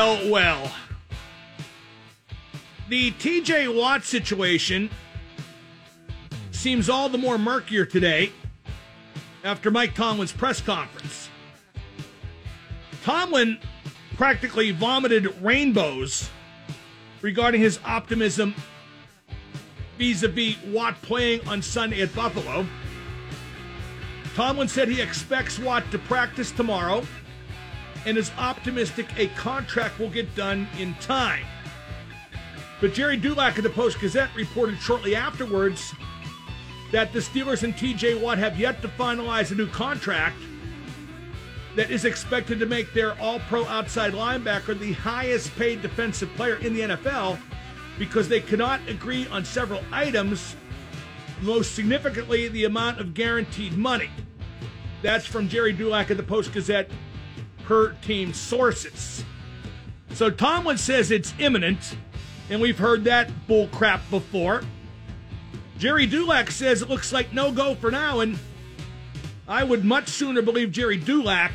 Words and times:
Well, 0.00 0.30
well. 0.30 0.72
The 2.88 3.10
TJ 3.10 3.76
Watt 3.76 4.02
situation 4.02 4.88
seems 6.52 6.88
all 6.88 7.10
the 7.10 7.18
more 7.18 7.36
murkier 7.36 7.84
today 7.84 8.32
after 9.44 9.70
Mike 9.70 9.94
Tomlin's 9.94 10.32
press 10.32 10.62
conference. 10.62 11.28
Tomlin 13.04 13.58
practically 14.16 14.70
vomited 14.70 15.26
rainbows 15.42 16.30
regarding 17.20 17.60
his 17.60 17.78
optimism 17.84 18.54
vis 19.98 20.22
a 20.22 20.28
vis 20.28 20.56
Watt 20.68 20.94
playing 21.02 21.46
on 21.46 21.60
Sunday 21.60 22.00
at 22.00 22.14
Buffalo. 22.14 22.66
Tomlin 24.34 24.68
said 24.68 24.88
he 24.88 25.02
expects 25.02 25.58
Watt 25.58 25.90
to 25.90 25.98
practice 25.98 26.52
tomorrow 26.52 27.02
and 28.06 28.16
is 28.16 28.30
optimistic 28.38 29.06
a 29.18 29.28
contract 29.28 29.98
will 29.98 30.08
get 30.08 30.34
done 30.34 30.66
in 30.78 30.94
time. 30.94 31.44
But 32.80 32.94
Jerry 32.94 33.16
Dulac 33.16 33.58
of 33.58 33.64
the 33.64 33.70
Post 33.70 34.00
Gazette 34.00 34.34
reported 34.34 34.78
shortly 34.78 35.14
afterwards 35.14 35.92
that 36.92 37.12
the 37.12 37.18
Steelers 37.18 37.62
and 37.62 37.74
TJ 37.74 38.20
Watt 38.20 38.38
have 38.38 38.58
yet 38.58 38.80
to 38.82 38.88
finalize 38.88 39.50
a 39.52 39.54
new 39.54 39.68
contract 39.68 40.36
that 41.76 41.90
is 41.90 42.04
expected 42.04 42.58
to 42.58 42.66
make 42.66 42.92
their 42.92 43.18
all 43.20 43.38
pro 43.40 43.64
outside 43.66 44.12
linebacker 44.12 44.78
the 44.78 44.92
highest 44.92 45.54
paid 45.56 45.82
defensive 45.82 46.32
player 46.34 46.56
in 46.56 46.74
the 46.74 46.80
NFL 46.80 47.38
because 47.98 48.28
they 48.28 48.40
cannot 48.40 48.80
agree 48.88 49.26
on 49.28 49.44
several 49.44 49.82
items, 49.92 50.56
most 51.42 51.74
significantly, 51.74 52.48
the 52.48 52.64
amount 52.64 52.98
of 52.98 53.14
guaranteed 53.14 53.76
money. 53.76 54.10
That's 55.02 55.26
from 55.26 55.48
Jerry 55.48 55.72
Dulac 55.72 56.10
of 56.10 56.16
the 56.16 56.22
Post 56.22 56.52
Gazette 56.52 56.90
per 57.70 57.92
team 58.02 58.34
sources. 58.34 59.24
So 60.14 60.28
Tomlin 60.28 60.76
says 60.76 61.12
it's 61.12 61.32
imminent, 61.38 61.96
and 62.50 62.60
we've 62.60 62.76
heard 62.76 63.04
that 63.04 63.30
bullcrap 63.48 64.00
before. 64.10 64.62
Jerry 65.78 66.04
Dulac 66.04 66.50
says 66.50 66.82
it 66.82 66.90
looks 66.90 67.12
like 67.12 67.32
no 67.32 67.52
go 67.52 67.76
for 67.76 67.92
now, 67.92 68.18
and 68.18 68.36
I 69.46 69.62
would 69.62 69.84
much 69.84 70.08
sooner 70.08 70.42
believe 70.42 70.72
Jerry 70.72 70.96
Dulac 70.96 71.52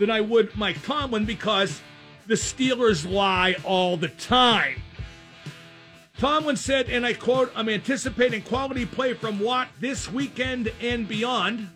than 0.00 0.10
I 0.10 0.22
would 0.22 0.56
Mike 0.56 0.82
Tomlin 0.82 1.24
because 1.24 1.80
the 2.26 2.34
Steelers 2.34 3.08
lie 3.08 3.54
all 3.62 3.96
the 3.96 4.08
time. 4.08 4.82
Tomlin 6.18 6.56
said, 6.56 6.88
and 6.88 7.06
I 7.06 7.12
quote, 7.12 7.52
I'm 7.54 7.68
anticipating 7.68 8.42
quality 8.42 8.86
play 8.86 9.14
from 9.14 9.38
Watt 9.38 9.68
this 9.78 10.10
weekend 10.10 10.72
and 10.80 11.06
beyond. 11.06 11.68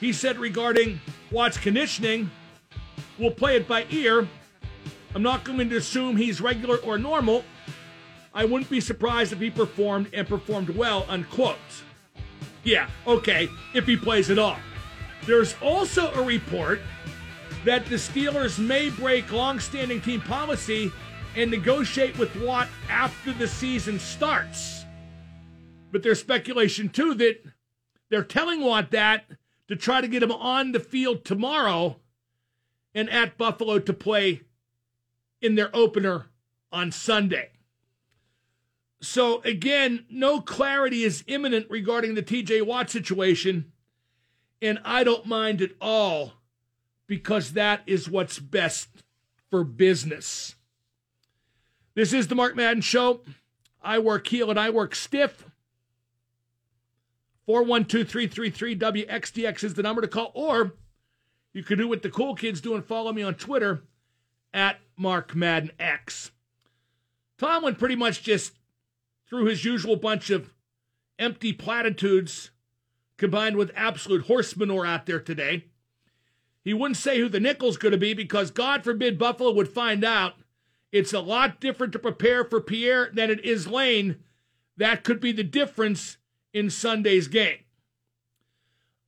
He 0.00 0.12
said 0.12 0.36
regarding 0.38 1.00
Watt's 1.30 1.58
conditioning, 1.58 2.28
we'll 3.18 3.30
play 3.30 3.56
it 3.56 3.68
by 3.68 3.86
ear. 3.90 4.28
I'm 5.14 5.22
not 5.22 5.44
going 5.44 5.68
to 5.68 5.76
assume 5.76 6.16
he's 6.16 6.40
regular 6.40 6.76
or 6.78 6.98
normal. 6.98 7.44
I 8.34 8.44
wouldn't 8.44 8.68
be 8.68 8.80
surprised 8.80 9.32
if 9.32 9.40
he 9.40 9.50
performed 9.50 10.08
and 10.12 10.28
performed 10.28 10.70
well, 10.70 11.06
unquote. 11.08 11.56
Yeah, 12.64 12.88
okay, 13.06 13.48
if 13.74 13.86
he 13.86 13.96
plays 13.96 14.28
at 14.28 14.38
all. 14.38 14.58
There's 15.24 15.54
also 15.62 16.12
a 16.12 16.22
report 16.22 16.80
that 17.64 17.86
the 17.86 17.96
Steelers 17.96 18.58
may 18.58 18.90
break 18.90 19.32
long-standing 19.32 20.00
team 20.00 20.20
policy 20.20 20.92
and 21.34 21.50
negotiate 21.50 22.18
with 22.18 22.34
Watt 22.36 22.68
after 22.88 23.32
the 23.32 23.48
season 23.48 23.98
starts. 23.98 24.84
But 25.90 26.02
there's 26.02 26.20
speculation 26.20 26.88
too 26.88 27.14
that 27.14 27.42
they're 28.10 28.22
telling 28.22 28.60
Watt 28.60 28.90
that 28.90 29.24
to 29.68 29.76
try 29.76 30.00
to 30.00 30.08
get 30.08 30.22
him 30.22 30.32
on 30.32 30.72
the 30.72 30.80
field 30.80 31.24
tomorrow 31.24 31.96
and 32.96 33.10
at 33.10 33.36
Buffalo 33.36 33.78
to 33.78 33.92
play 33.92 34.40
in 35.42 35.54
their 35.54 35.70
opener 35.76 36.30
on 36.72 36.90
Sunday. 36.90 37.50
So 39.02 39.42
again, 39.42 40.06
no 40.10 40.40
clarity 40.40 41.04
is 41.04 41.22
imminent 41.26 41.66
regarding 41.68 42.14
the 42.14 42.22
TJ 42.22 42.66
Watt 42.66 42.88
situation, 42.88 43.70
and 44.62 44.80
I 44.82 45.04
don't 45.04 45.26
mind 45.26 45.60
at 45.60 45.72
all 45.78 46.32
because 47.06 47.52
that 47.52 47.82
is 47.86 48.08
what's 48.08 48.38
best 48.38 48.88
for 49.50 49.62
business. 49.62 50.54
This 51.94 52.14
is 52.14 52.28
the 52.28 52.34
Mark 52.34 52.56
Madden 52.56 52.80
Show. 52.80 53.20
I 53.82 53.98
work 53.98 54.26
heel 54.26 54.50
and 54.50 54.58
I 54.58 54.70
work 54.70 54.94
stiff. 54.94 55.44
412 57.44 58.08
333 58.08 58.76
WXDX 58.78 59.62
is 59.62 59.74
the 59.74 59.82
number 59.82 60.00
to 60.00 60.08
call, 60.08 60.32
or 60.34 60.72
you 61.56 61.62
can 61.62 61.78
do 61.78 61.88
what 61.88 62.02
the 62.02 62.10
cool 62.10 62.34
kids 62.34 62.60
do 62.60 62.74
and 62.74 62.84
follow 62.84 63.14
me 63.14 63.22
on 63.22 63.34
Twitter 63.34 63.82
at 64.52 64.78
Mark 64.94 65.34
Madden 65.34 65.72
X. 65.80 66.30
Tomlin 67.38 67.76
pretty 67.76 67.96
much 67.96 68.22
just 68.22 68.52
threw 69.26 69.46
his 69.46 69.64
usual 69.64 69.96
bunch 69.96 70.28
of 70.28 70.52
empty 71.18 71.54
platitudes 71.54 72.50
combined 73.16 73.56
with 73.56 73.72
absolute 73.74 74.26
horse 74.26 74.54
manure 74.54 74.84
out 74.84 75.06
there 75.06 75.18
today. 75.18 75.64
He 76.62 76.74
wouldn't 76.74 76.98
say 76.98 77.18
who 77.20 77.28
the 77.30 77.40
nickel's 77.40 77.78
going 77.78 77.92
to 77.92 77.98
be 77.98 78.12
because 78.12 78.50
God 78.50 78.84
forbid 78.84 79.18
Buffalo 79.18 79.50
would 79.52 79.68
find 79.68 80.04
out. 80.04 80.34
It's 80.92 81.14
a 81.14 81.20
lot 81.20 81.58
different 81.58 81.94
to 81.94 81.98
prepare 81.98 82.44
for 82.44 82.60
Pierre 82.60 83.08
than 83.14 83.30
it 83.30 83.42
is 83.42 83.66
Layne. 83.66 84.16
That 84.76 85.04
could 85.04 85.20
be 85.20 85.32
the 85.32 85.42
difference 85.42 86.18
in 86.52 86.68
Sunday's 86.68 87.28
game. 87.28 87.60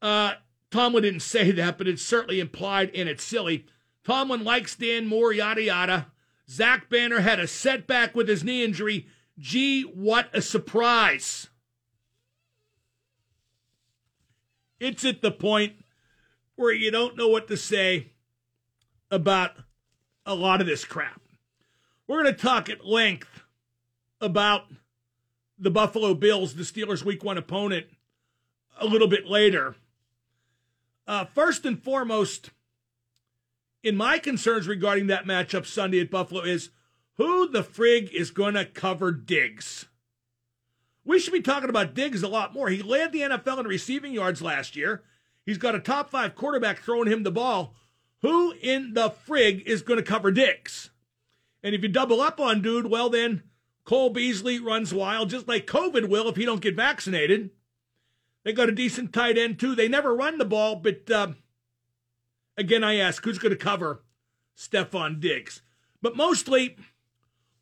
Uh, 0.01 0.33
Tomlin 0.71 1.03
didn't 1.03 1.21
say 1.21 1.51
that, 1.53 1.79
but 1.79 1.89
it's 1.89 2.03
certainly 2.03 2.41
implied 2.41 2.91
and 2.95 3.09
it's 3.09 3.25
silly. 3.25 3.67
Tomlin 4.05 4.45
likes 4.45 4.75
Dan 4.75 5.07
Moore, 5.07 5.33
yada 5.33 5.63
yada. 5.63 6.07
Zach 6.49 6.89
Banner 6.89 7.21
had 7.21 7.41
a 7.41 7.47
setback 7.47 8.15
with 8.15 8.29
his 8.29 8.45
knee 8.45 8.65
injury. 8.65 9.07
Gee, 9.39 9.83
what 9.83 10.29
a 10.33 10.43
surprise. 10.43 11.49
It's 14.81 15.05
at 15.05 15.23
the 15.23 15.31
point 15.31 15.85
where 16.57 16.73
you 16.73 16.91
don't 16.91 17.17
know 17.17 17.29
what 17.29 17.49
to 17.49 17.57
say 17.57 18.13
about 19.11 19.53
a 20.25 20.35
lot 20.35 20.61
of 20.61 20.67
this 20.67 20.85
crap. 20.85 21.21
We're 22.07 22.23
going 22.23 22.35
to 22.35 22.41
talk 22.41 22.69
at 22.69 22.85
length 22.85 23.43
about 24.21 24.65
the 25.59 25.71
Buffalo 25.71 26.15
Bills, 26.15 26.55
the 26.55 26.63
Steelers' 26.63 27.05
week 27.05 27.25
one 27.25 27.39
opponent, 27.39 27.87
a 28.79 28.87
little 28.87 29.09
bit 29.09 29.27
later. 29.27 29.77
Uh, 31.09 31.25
first 31.25 31.65
and 31.65 31.83
foremost, 31.83 32.51
in 33.83 33.97
my 33.97 34.19
concerns 34.19 34.69
regarding 34.69 35.07
that 35.07 35.25
matchup 35.25 35.65
Sunday 35.65 36.01
at 36.01 36.11
Buffalo 36.11 36.43
is 36.43 36.69
who 37.15 37.49
the 37.49 37.63
frig 37.63 38.11
is 38.13 38.31
going 38.31 38.53
to 38.53 38.67
cover 38.67 39.11
Diggs? 39.11 39.87
We 41.07 41.19
should 41.19 41.33
be 41.33 41.41
talking 41.41 41.71
about 41.71 41.95
Diggs 41.95 42.23
a 42.23 42.29
lot 42.29 42.53
more. 42.53 42.69
He 42.69 42.83
led 42.83 43.13
the 43.13 43.23
NFL 43.23 43.61
in 43.61 43.67
receiving 43.67 44.13
yards 44.13 44.43
last 44.43 44.77
year. 44.77 45.03
He's 45.47 45.57
got 45.57 45.75
a 45.75 45.81
top 45.81 46.11
five 46.11 46.35
quarterback 46.35 46.81
throwing 46.81 47.11
him 47.11 47.23
the 47.23 47.31
ball. 47.31 47.75
Who 48.21 48.53
in 48.61 48.93
the 48.93 49.09
frig 49.09 49.63
is 49.63 49.81
going 49.81 49.97
to 49.97 50.05
cover 50.05 50.31
Diggs? 50.31 50.91
And 51.63 51.75
if 51.75 51.83
you 51.83 51.89
double 51.89 52.21
up 52.21 52.39
on 52.39 52.61
dude, 52.61 52.91
well, 52.91 53.09
then 53.09 53.45
Cole 53.87 54.11
Beasley 54.11 54.61
runs 54.61 54.93
wild, 54.93 55.31
just 55.31 55.49
like 55.49 55.67
COVID 55.67 56.11
will 56.11 56.29
if 56.29 56.37
he 56.37 56.45
don't 56.45 56.61
get 56.61 56.77
vaccinated. 56.77 57.49
They 58.49 58.55
got 58.55 58.71
a 58.71 58.73
decent 58.73 59.13
tight 59.13 59.37
end, 59.37 59.59
too. 59.59 59.75
They 59.75 59.89
never 59.89 60.17
run 60.17 60.39
the 60.39 60.47
ball, 60.47 60.77
but 60.77 61.11
uh, 61.11 61.33
again, 62.57 62.83
I 62.83 62.97
ask 62.97 63.23
who's 63.23 63.37
going 63.37 63.53
to 63.53 63.59
cover 63.59 64.05
Stefon 64.57 65.21
Diggs? 65.21 65.61
But 66.01 66.17
mostly, 66.17 66.79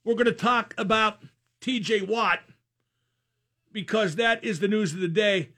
we're 0.05 0.15
going 0.15 0.27
to 0.27 0.33
talk 0.33 0.75
about 0.79 1.25
TJ 1.61 2.07
Watt 2.07 2.39
because 3.73 4.15
that 4.15 4.45
is 4.45 4.61
the 4.61 4.69
news 4.69 4.95
of 4.95 5.01
the 5.01 5.09
day. 5.09 5.49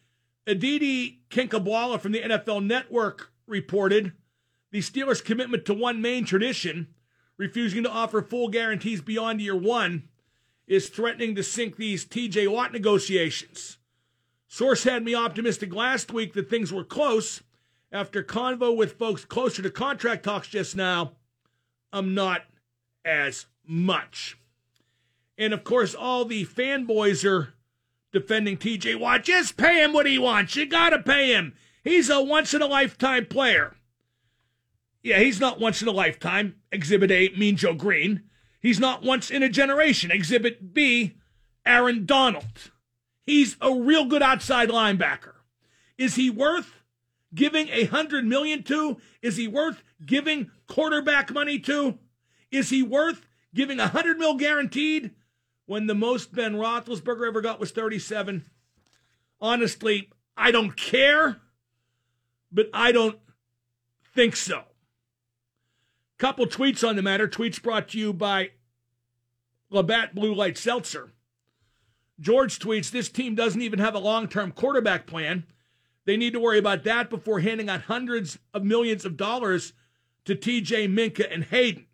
Aditi 0.46 1.20
Kinkhabwala 1.28 2.00
from 2.00 2.12
the 2.12 2.22
NFL 2.22 2.64
Network 2.64 3.30
reported 3.46 4.12
the 4.70 4.78
Steelers' 4.78 5.22
commitment 5.22 5.66
to 5.66 5.74
one 5.74 6.00
main 6.00 6.24
tradition, 6.24 6.86
refusing 7.36 7.82
to 7.82 7.90
offer 7.90 8.22
full 8.22 8.48
guarantees 8.48 9.02
beyond 9.02 9.42
year 9.42 9.54
one, 9.54 10.08
is 10.66 10.88
threatening 10.88 11.34
to 11.34 11.42
sink 11.42 11.76
these 11.76 12.06
TJ 12.06 12.50
Watt 12.50 12.72
negotiations. 12.72 13.77
Source 14.48 14.84
had 14.84 15.04
me 15.04 15.14
optimistic 15.14 15.74
last 15.74 16.10
week 16.10 16.32
that 16.32 16.48
things 16.48 16.72
were 16.72 16.84
close. 16.84 17.42
After 17.92 18.22
convo 18.22 18.74
with 18.74 18.98
folks 18.98 19.24
closer 19.24 19.62
to 19.62 19.70
contract 19.70 20.24
talks 20.24 20.48
just 20.48 20.74
now, 20.74 21.12
I'm 21.92 22.14
not 22.14 22.42
as 23.04 23.46
much. 23.66 24.38
And 25.36 25.52
of 25.52 25.64
course, 25.64 25.94
all 25.94 26.24
the 26.24 26.44
fanboys 26.44 27.24
are 27.24 27.54
defending 28.12 28.56
TJ 28.56 28.98
Watt. 28.98 29.24
Just 29.24 29.56
pay 29.56 29.82
him 29.82 29.92
what 29.92 30.06
he 30.06 30.18
wants. 30.18 30.56
You 30.56 30.66
got 30.66 30.90
to 30.90 30.98
pay 30.98 31.32
him. 31.32 31.54
He's 31.84 32.10
a 32.10 32.22
once 32.22 32.52
in 32.52 32.62
a 32.62 32.66
lifetime 32.66 33.26
player. 33.26 33.76
Yeah, 35.02 35.20
he's 35.20 35.40
not 35.40 35.60
once 35.60 35.80
in 35.80 35.88
a 35.88 35.92
lifetime. 35.92 36.56
Exhibit 36.72 37.10
A, 37.10 37.30
Mean 37.36 37.56
Joe 37.56 37.74
Greene. 37.74 38.24
He's 38.60 38.80
not 38.80 39.02
once 39.02 39.30
in 39.30 39.42
a 39.42 39.48
generation. 39.48 40.10
Exhibit 40.10 40.74
B, 40.74 41.14
Aaron 41.64 42.04
Donald. 42.04 42.70
He's 43.28 43.58
a 43.60 43.74
real 43.74 44.06
good 44.06 44.22
outside 44.22 44.70
linebacker. 44.70 45.34
Is 45.98 46.14
he 46.14 46.30
worth 46.30 46.80
giving 47.34 47.68
a 47.68 47.84
hundred 47.84 48.24
million 48.24 48.62
to? 48.62 48.96
Is 49.20 49.36
he 49.36 49.46
worth 49.46 49.82
giving 50.02 50.50
quarterback 50.66 51.30
money 51.30 51.58
to? 51.58 51.98
Is 52.50 52.70
he 52.70 52.82
worth 52.82 53.26
giving 53.54 53.80
a 53.80 53.88
hundred 53.88 54.16
mil 54.16 54.36
guaranteed 54.36 55.10
when 55.66 55.86
the 55.86 55.94
most 55.94 56.34
Ben 56.34 56.54
Roethlisberger 56.54 57.28
ever 57.28 57.42
got 57.42 57.60
was 57.60 57.70
37? 57.70 58.46
Honestly, 59.42 60.10
I 60.34 60.50
don't 60.50 60.74
care, 60.74 61.36
but 62.50 62.70
I 62.72 62.92
don't 62.92 63.18
think 64.14 64.36
so. 64.36 64.62
Couple 66.16 66.46
tweets 66.46 66.82
on 66.82 66.96
the 66.96 67.02
matter. 67.02 67.28
Tweets 67.28 67.62
brought 67.62 67.88
to 67.88 67.98
you 67.98 68.14
by 68.14 68.52
Labatt 69.68 70.14
Blue 70.14 70.34
Light 70.34 70.56
Seltzer. 70.56 71.10
George 72.20 72.58
tweets, 72.58 72.90
This 72.90 73.08
team 73.08 73.34
doesn't 73.34 73.62
even 73.62 73.78
have 73.78 73.94
a 73.94 74.00
long 74.00 74.28
term 74.28 74.52
quarterback 74.52 75.06
plan. 75.06 75.44
They 76.04 76.16
need 76.16 76.32
to 76.32 76.40
worry 76.40 76.58
about 76.58 76.84
that 76.84 77.10
before 77.10 77.40
handing 77.40 77.68
out 77.68 77.82
hundreds 77.82 78.38
of 78.54 78.64
millions 78.64 79.04
of 79.04 79.16
dollars 79.16 79.74
to 80.24 80.34
TJ 80.34 80.88
Minkah 80.88 81.32
and 81.32 81.44
Haden. 81.44 81.86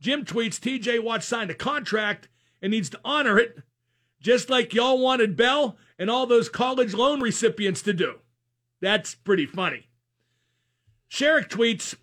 Jim 0.00 0.24
tweets, 0.24 0.58
TJ 0.58 1.02
Watt 1.02 1.22
signed 1.22 1.50
a 1.50 1.54
contract 1.54 2.28
and 2.60 2.70
needs 2.70 2.90
to 2.90 3.00
honor 3.04 3.38
it, 3.38 3.58
just 4.20 4.50
like 4.50 4.74
y'all 4.74 4.98
wanted 4.98 5.36
Bell 5.36 5.76
and 5.98 6.10
all 6.10 6.26
those 6.26 6.48
college 6.48 6.94
loan 6.94 7.20
recipients 7.20 7.82
to 7.82 7.92
do. 7.92 8.20
That's 8.80 9.14
pretty 9.14 9.46
funny. 9.46 9.88
Sherrick 11.10 11.48
tweets, 11.48 11.94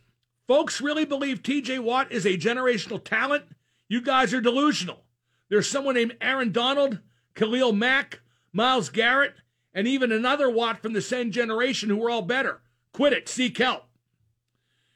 Folks 0.48 0.80
really 0.80 1.04
believe 1.04 1.44
TJ 1.44 1.80
Watt 1.80 2.10
is 2.10 2.26
a 2.26 2.38
generational 2.38 3.04
talent? 3.04 3.44
You 3.90 4.02
guys 4.02 4.34
are 4.34 4.40
delusional. 4.40 5.04
There's 5.50 5.70
someone 5.70 5.96
named 5.96 6.18
Aaron 6.20 6.52
Donald, 6.52 7.00
Khalil 7.36 7.74
Mack, 7.74 8.20
Myles 8.52 8.90
Garrett, 8.90 9.36
and 9.74 9.88
even 9.88 10.12
another 10.12 10.50
Watt 10.50 10.82
from 10.82 10.94
the 10.94 11.02
same 11.02 11.32
generation 11.32 11.90
who 11.90 11.98
were 11.98 12.10
all 12.10 12.22
better. 12.22 12.62
Quit 12.94 13.14
it. 13.14 13.30
Seek 13.30 13.58
help. 13.58 13.86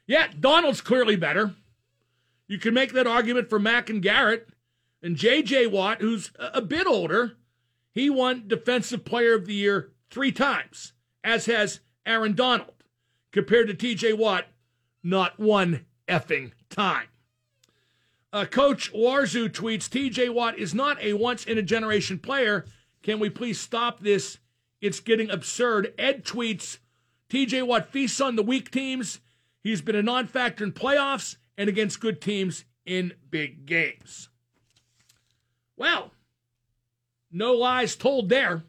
Yeah, 0.06 0.28
Donald's 0.38 0.80
clearly 0.80 1.16
better. 1.16 1.54
You 2.48 2.58
can 2.58 2.74
make 2.74 2.92
that 2.92 3.06
argument 3.06 3.48
for 3.48 3.58
Mack 3.58 3.88
and 3.88 4.02
Garrett. 4.02 4.48
And 5.02 5.16
J.J. 5.16 5.68
Watt, 5.68 6.00
who's 6.00 6.30
a 6.38 6.62
bit 6.62 6.86
older, 6.86 7.36
he 7.92 8.08
won 8.08 8.46
Defensive 8.46 9.04
Player 9.04 9.34
of 9.34 9.46
the 9.46 9.54
Year 9.54 9.92
three 10.10 10.30
times, 10.30 10.92
as 11.24 11.46
has 11.46 11.80
Aaron 12.06 12.34
Donald, 12.34 12.84
compared 13.32 13.66
to 13.68 13.74
T.J. 13.74 14.12
Watt, 14.12 14.46
not 15.02 15.40
one 15.40 15.86
effing 16.08 16.52
time. 16.70 17.08
Uh, 18.32 18.46
Coach 18.46 18.92
Warzu 18.94 19.50
tweets 19.50 19.88
TJ 19.88 20.32
Watt 20.32 20.58
is 20.58 20.74
not 20.74 21.02
a 21.02 21.12
once 21.12 21.44
in 21.44 21.58
a 21.58 21.62
generation 21.62 22.18
player. 22.18 22.64
Can 23.02 23.18
we 23.18 23.28
please 23.28 23.60
stop 23.60 24.00
this? 24.00 24.38
It's 24.80 25.00
getting 25.00 25.30
absurd. 25.30 25.92
Ed 25.98 26.24
tweets 26.24 26.78
TJ 27.28 27.66
Watt 27.66 27.92
feasts 27.92 28.22
on 28.22 28.36
the 28.36 28.42
weak 28.42 28.70
teams. 28.70 29.20
He's 29.62 29.82
been 29.82 29.96
a 29.96 30.02
non 30.02 30.26
factor 30.26 30.64
in 30.64 30.72
playoffs 30.72 31.36
and 31.58 31.68
against 31.68 32.00
good 32.00 32.22
teams 32.22 32.64
in 32.86 33.12
big 33.30 33.66
games. 33.66 34.30
Well, 35.76 36.12
no 37.30 37.52
lies 37.52 37.96
told 37.96 38.30
there. 38.30 38.64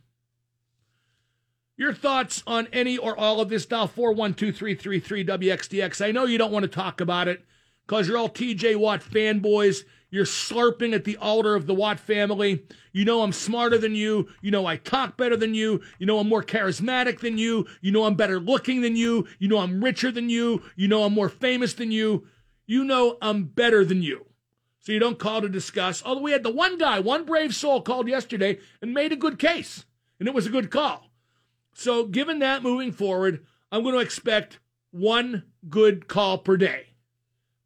Your 1.77 1.93
thoughts 1.93 2.43
on 2.45 2.67
any 2.71 2.97
or 2.97 3.17
all 3.17 3.39
of 3.39 3.47
this 3.49 3.65
dial 3.65 3.87
412-333-WXDX. 3.87 6.05
I 6.05 6.11
know 6.11 6.25
you 6.25 6.37
don't 6.37 6.51
want 6.51 6.63
to 6.63 6.69
talk 6.69 7.01
about 7.01 7.27
it 7.27 7.43
because 7.85 8.07
you're 8.07 8.17
all 8.17 8.29
TJ 8.29 8.75
Watt 8.77 9.01
fanboys. 9.01 9.83
You're 10.09 10.25
slurping 10.25 10.93
at 10.93 11.05
the 11.05 11.17
altar 11.17 11.55
of 11.55 11.65
the 11.65 11.73
Watt 11.73 11.99
family. 11.99 12.65
You 12.91 13.03
know 13.03 13.23
I'm 13.23 13.31
smarter 13.31 13.79
than 13.79 13.95
you. 13.95 14.29
You 14.41 14.51
know 14.51 14.65
I 14.65 14.77
talk 14.77 15.17
better 15.17 15.35
than 15.35 15.55
you. 15.55 15.81
You 15.97 16.05
know 16.05 16.19
I'm 16.19 16.29
more 16.29 16.43
charismatic 16.43 17.19
than 17.19 17.37
you. 17.37 17.65
You 17.81 17.91
know 17.91 18.05
I'm 18.05 18.15
better 18.15 18.39
looking 18.39 18.81
than 18.81 18.95
you. 18.95 19.27
You 19.39 19.47
know 19.47 19.57
I'm 19.57 19.83
richer 19.83 20.11
than 20.11 20.29
you. 20.29 20.61
You 20.75 20.87
know 20.87 21.03
I'm 21.03 21.13
more 21.13 21.29
famous 21.29 21.73
than 21.73 21.91
you. 21.91 22.27
You 22.67 22.83
know 22.83 23.17
I'm 23.21 23.45
better 23.45 23.83
than 23.83 24.03
you. 24.03 24.27
So 24.79 24.91
you 24.91 24.99
don't 24.99 25.17
call 25.17 25.41
to 25.41 25.49
discuss. 25.49 26.03
Although 26.05 26.21
we 26.21 26.31
had 26.31 26.43
the 26.43 26.51
one 26.51 26.77
guy, 26.77 26.99
one 26.99 27.25
brave 27.25 27.55
soul 27.55 27.81
called 27.81 28.07
yesterday 28.07 28.59
and 28.81 28.93
made 28.93 29.13
a 29.13 29.17
good 29.17 29.39
case. 29.39 29.85
And 30.19 30.27
it 30.27 30.33
was 30.35 30.45
a 30.45 30.51
good 30.51 30.69
call. 30.69 31.09
So, 31.73 32.05
given 32.05 32.39
that 32.39 32.61
moving 32.61 32.91
forward, 32.91 33.45
I'm 33.71 33.81
going 33.81 33.95
to 33.95 34.01
expect 34.01 34.59
one 34.91 35.43
good 35.69 36.07
call 36.07 36.37
per 36.37 36.55
day. 36.55 36.92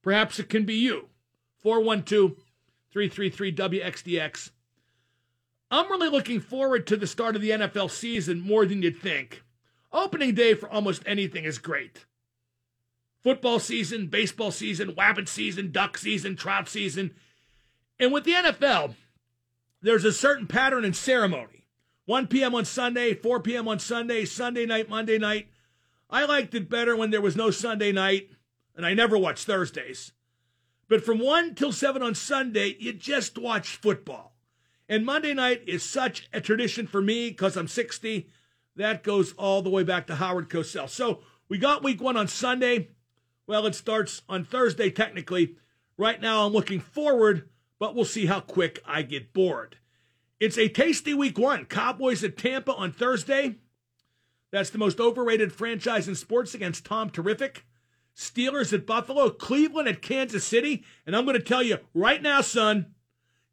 Perhaps 0.07 0.39
it 0.39 0.47
can 0.47 0.63
be 0.63 0.75
you. 0.75 1.09
412 1.57 2.37
333 2.93 3.53
WXDX. 3.53 4.51
I'm 5.69 5.91
really 5.91 6.07
looking 6.07 6.39
forward 6.39 6.87
to 6.87 6.95
the 6.95 7.05
start 7.05 7.35
of 7.35 7.41
the 7.41 7.49
NFL 7.49 7.91
season 7.91 8.39
more 8.39 8.65
than 8.65 8.81
you'd 8.81 9.01
think. 9.01 9.43
Opening 9.91 10.33
day 10.33 10.53
for 10.53 10.69
almost 10.69 11.03
anything 11.05 11.43
is 11.43 11.57
great. 11.57 12.05
Football 13.21 13.59
season, 13.59 14.07
baseball 14.07 14.51
season, 14.51 14.93
wabbit 14.93 15.27
season, 15.27 15.73
duck 15.73 15.97
season, 15.97 16.37
trout 16.37 16.69
season. 16.69 17.13
And 17.99 18.13
with 18.13 18.23
the 18.23 18.31
NFL, 18.31 18.95
there's 19.81 20.05
a 20.05 20.13
certain 20.13 20.47
pattern 20.47 20.85
and 20.85 20.95
ceremony. 20.95 21.65
1 22.05 22.27
p.m. 22.27 22.55
on 22.55 22.63
Sunday, 22.63 23.13
4 23.13 23.41
p.m. 23.41 23.67
on 23.67 23.77
Sunday, 23.79 24.23
Sunday 24.23 24.65
night, 24.65 24.87
Monday 24.87 25.17
night. 25.17 25.49
I 26.09 26.23
liked 26.23 26.55
it 26.55 26.69
better 26.69 26.95
when 26.95 27.11
there 27.11 27.19
was 27.19 27.35
no 27.35 27.51
Sunday 27.51 27.91
night, 27.91 28.29
and 28.77 28.85
I 28.85 28.93
never 28.93 29.17
watch 29.17 29.43
Thursdays. 29.43 30.13
But 30.87 31.03
from 31.03 31.19
1 31.19 31.55
till 31.55 31.73
7 31.73 32.01
on 32.01 32.15
Sunday, 32.15 32.77
you 32.79 32.93
just 32.93 33.37
watch 33.37 33.75
football. 33.75 34.37
And 34.87 35.05
Monday 35.05 35.33
night 35.33 35.63
is 35.67 35.83
such 35.83 36.29
a 36.31 36.39
tradition 36.39 36.87
for 36.87 37.01
me 37.01 37.29
because 37.29 37.57
I'm 37.57 37.67
60. 37.67 38.29
That 38.77 39.03
goes 39.03 39.33
all 39.33 39.61
the 39.61 39.69
way 39.69 39.83
back 39.83 40.07
to 40.07 40.15
Howard 40.15 40.47
Cosell. 40.49 40.87
So 40.87 41.19
we 41.49 41.57
got 41.57 41.83
week 41.83 42.01
one 42.01 42.15
on 42.15 42.29
Sunday. 42.29 42.89
Well, 43.47 43.65
it 43.65 43.75
starts 43.75 44.21
on 44.29 44.45
Thursday, 44.45 44.89
technically. 44.89 45.55
Right 45.97 46.21
now, 46.21 46.45
I'm 46.45 46.53
looking 46.53 46.79
forward, 46.79 47.49
but 47.79 47.95
we'll 47.95 48.05
see 48.05 48.27
how 48.27 48.39
quick 48.39 48.81
I 48.85 49.01
get 49.01 49.33
bored. 49.33 49.77
It's 50.39 50.57
a 50.57 50.69
tasty 50.69 51.13
week 51.13 51.37
one. 51.37 51.65
Cowboys 51.65 52.23
at 52.23 52.37
Tampa 52.37 52.73
on 52.73 52.91
Thursday. 52.91 53.55
That's 54.51 54.69
the 54.69 54.77
most 54.77 54.99
overrated 54.99 55.51
franchise 55.51 56.07
in 56.07 56.15
sports 56.15 56.53
against 56.53 56.85
Tom 56.85 57.09
Terrific. 57.09 57.65
Steelers 58.17 58.73
at 58.73 58.87
Buffalo, 58.87 59.29
Cleveland 59.29 59.87
at 59.87 60.01
Kansas 60.01 60.43
City. 60.43 60.83
And 61.05 61.15
I'm 61.15 61.23
going 61.23 61.37
to 61.37 61.43
tell 61.43 61.61
you 61.61 61.77
right 61.93 62.21
now, 62.21 62.41
son, 62.41 62.95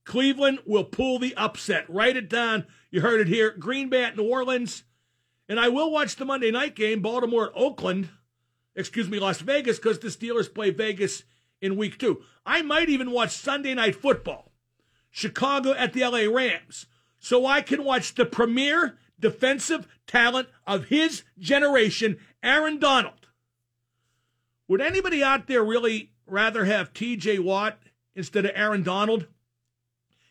Cleveland 0.04 0.60
will 0.64 0.84
pull 0.84 1.18
the 1.18 1.34
upset. 1.36 1.84
Write 1.88 2.16
it 2.16 2.30
down. 2.30 2.66
You 2.90 3.02
heard 3.02 3.20
it 3.20 3.28
here. 3.28 3.50
Green 3.50 3.90
Bay 3.90 4.04
at 4.04 4.16
New 4.16 4.24
Orleans. 4.24 4.84
And 5.48 5.60
I 5.60 5.68
will 5.68 5.90
watch 5.90 6.16
the 6.16 6.24
Monday 6.24 6.50
night 6.50 6.74
game, 6.74 7.02
Baltimore 7.02 7.48
at 7.48 7.52
Oakland. 7.54 8.08
Excuse 8.74 9.08
me, 9.08 9.18
Las 9.18 9.40
Vegas, 9.40 9.76
because 9.76 9.98
the 9.98 10.08
Steelers 10.08 10.52
play 10.52 10.70
Vegas 10.70 11.24
in 11.60 11.76
week 11.76 11.98
two. 11.98 12.22
I 12.46 12.62
might 12.62 12.88
even 12.88 13.10
watch 13.10 13.36
Sunday 13.36 13.74
night 13.74 13.94
football. 13.94 14.52
Chicago 15.10 15.72
at 15.72 15.92
the 15.92 16.04
LA 16.04 16.26
Rams, 16.34 16.86
so 17.20 17.46
I 17.46 17.60
can 17.60 17.84
watch 17.84 18.14
the 18.14 18.26
premier 18.26 18.98
defensive 19.20 19.86
talent 20.08 20.48
of 20.66 20.86
his 20.86 21.22
generation, 21.38 22.18
Aaron 22.42 22.80
Donald. 22.80 23.23
Would 24.68 24.80
anybody 24.80 25.22
out 25.22 25.46
there 25.46 25.62
really 25.62 26.12
rather 26.26 26.64
have 26.64 26.92
TJ 26.92 27.40
Watt 27.40 27.78
instead 28.14 28.44
of 28.44 28.52
Aaron 28.54 28.82
Donald? 28.82 29.26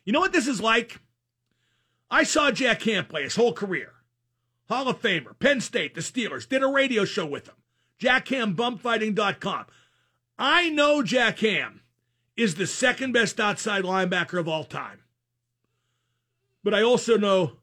You 0.06 0.14
know 0.14 0.20
what 0.20 0.34
this 0.34 0.48
is 0.48 0.62
like? 0.62 1.00
I 2.10 2.24
saw 2.24 2.52
Jack 2.52 2.82
Ham 2.84 3.06
play 3.06 3.24
his 3.24 3.36
whole 3.36 3.54
career. 3.54 3.94
Hall 4.70 4.88
of 4.88 5.02
Famer, 5.02 5.38
Penn 5.40 5.62
State, 5.62 5.94
the 5.94 6.02
Steelers, 6.02 6.48
did 6.48 6.64
a 6.64 6.68
radio 6.68 7.06
show 7.06 7.26
with 7.26 7.48
him. 7.48 7.56
Jack 7.98 8.28
Ham, 8.30 8.56
bumpfighting.com. 8.56 9.66
I 10.38 10.70
know 10.70 11.04
Jack 11.04 11.40
Ham 11.40 11.82
is 12.36 12.56
the 12.56 12.68
second 12.68 13.12
best 13.12 13.40
outside 13.40 13.84
linebacker 13.84 14.40
of 14.40 14.48
all 14.48 14.64
time. 14.64 15.00
But 16.64 16.74
I 16.74 16.82
also 16.82 17.18
know 17.18 17.54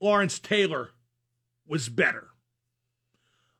Lawrence 0.00 0.38
Taylor 0.38 0.90
was 1.66 1.88
better. 1.88 2.28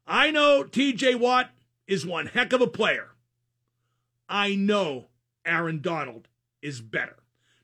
I 0.07 0.31
know 0.31 0.65
TJ 0.65 1.17
Watt 1.17 1.51
is 1.91 2.07
one 2.07 2.27
heck 2.27 2.53
of 2.53 2.61
a 2.61 2.67
player. 2.67 3.11
I 4.29 4.55
know 4.55 5.09
Aaron 5.45 5.81
Donald 5.81 6.29
is 6.63 6.81
better. 6.81 7.17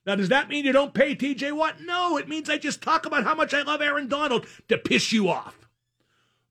Now, 0.05 0.15
does 0.17 0.29
that 0.29 0.49
mean 0.49 0.65
you 0.65 0.73
don't 0.73 0.95
pay 0.95 1.15
TJ 1.17 1.53
Watt? 1.53 1.81
No, 1.81 2.17
it 2.17 2.29
means 2.29 2.49
I 2.49 2.59
just 2.59 2.83
talk 2.83 3.07
about 3.07 3.25
how 3.25 3.35
much 3.35 3.53
I 3.55 3.63
love 3.63 3.81
Aaron 3.81 4.09
Donald 4.09 4.47
to 4.69 4.79
piss 4.79 5.13
you 5.13 5.29
off. 5.29 5.69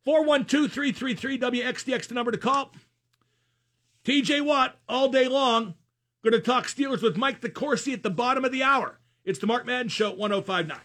412 0.03 0.71
333 0.71 1.39
WXDX, 1.39 2.07
the 2.07 2.13
number 2.13 2.31
to 2.31 2.37
call. 2.37 2.71
TJ 4.03 4.41
Watt 4.41 4.77
all 4.87 5.09
day 5.09 5.27
long 5.27 5.75
Going 6.25 6.33
to 6.33 6.39
talk 6.41 6.65
Steelers 6.65 7.03
with 7.03 7.17
Mike 7.17 7.39
DeCourcy 7.39 7.93
at 7.93 8.01
the 8.01 8.09
bottom 8.09 8.43
of 8.43 8.51
the 8.51 8.63
hour. 8.63 8.97
It's 9.23 9.37
the 9.37 9.45
Mark 9.45 9.63
Madden 9.63 9.89
Show 9.89 10.09
1059. 10.09 10.75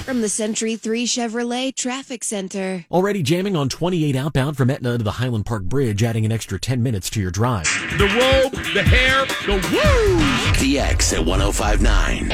From 0.00 0.20
the 0.20 0.28
Century 0.28 0.74
3 0.74 1.06
Chevrolet 1.06 1.74
Traffic 1.76 2.24
Center. 2.24 2.84
Already 2.90 3.22
jamming 3.22 3.54
on 3.54 3.68
28 3.68 4.16
outbound 4.16 4.56
from 4.56 4.68
Etna 4.68 4.98
to 4.98 5.04
the 5.04 5.12
Highland 5.12 5.46
Park 5.46 5.62
Bridge, 5.64 6.02
adding 6.02 6.24
an 6.24 6.32
extra 6.32 6.58
10 6.58 6.82
minutes 6.82 7.08
to 7.10 7.20
your 7.20 7.30
drive. 7.30 7.66
The 7.98 8.06
robe, 8.06 8.52
the 8.74 8.82
hair, 8.82 9.26
the 9.46 9.54
woo! 9.70 10.60
The 10.60 10.80
X 10.80 11.12
at 11.12 11.24
1059. 11.24 12.30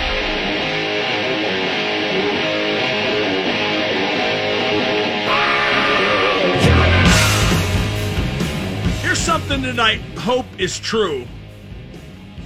Here's 9.02 9.18
something 9.18 9.62
tonight. 9.62 10.00
Hope 10.16 10.46
is 10.58 10.78
true. 10.78 11.26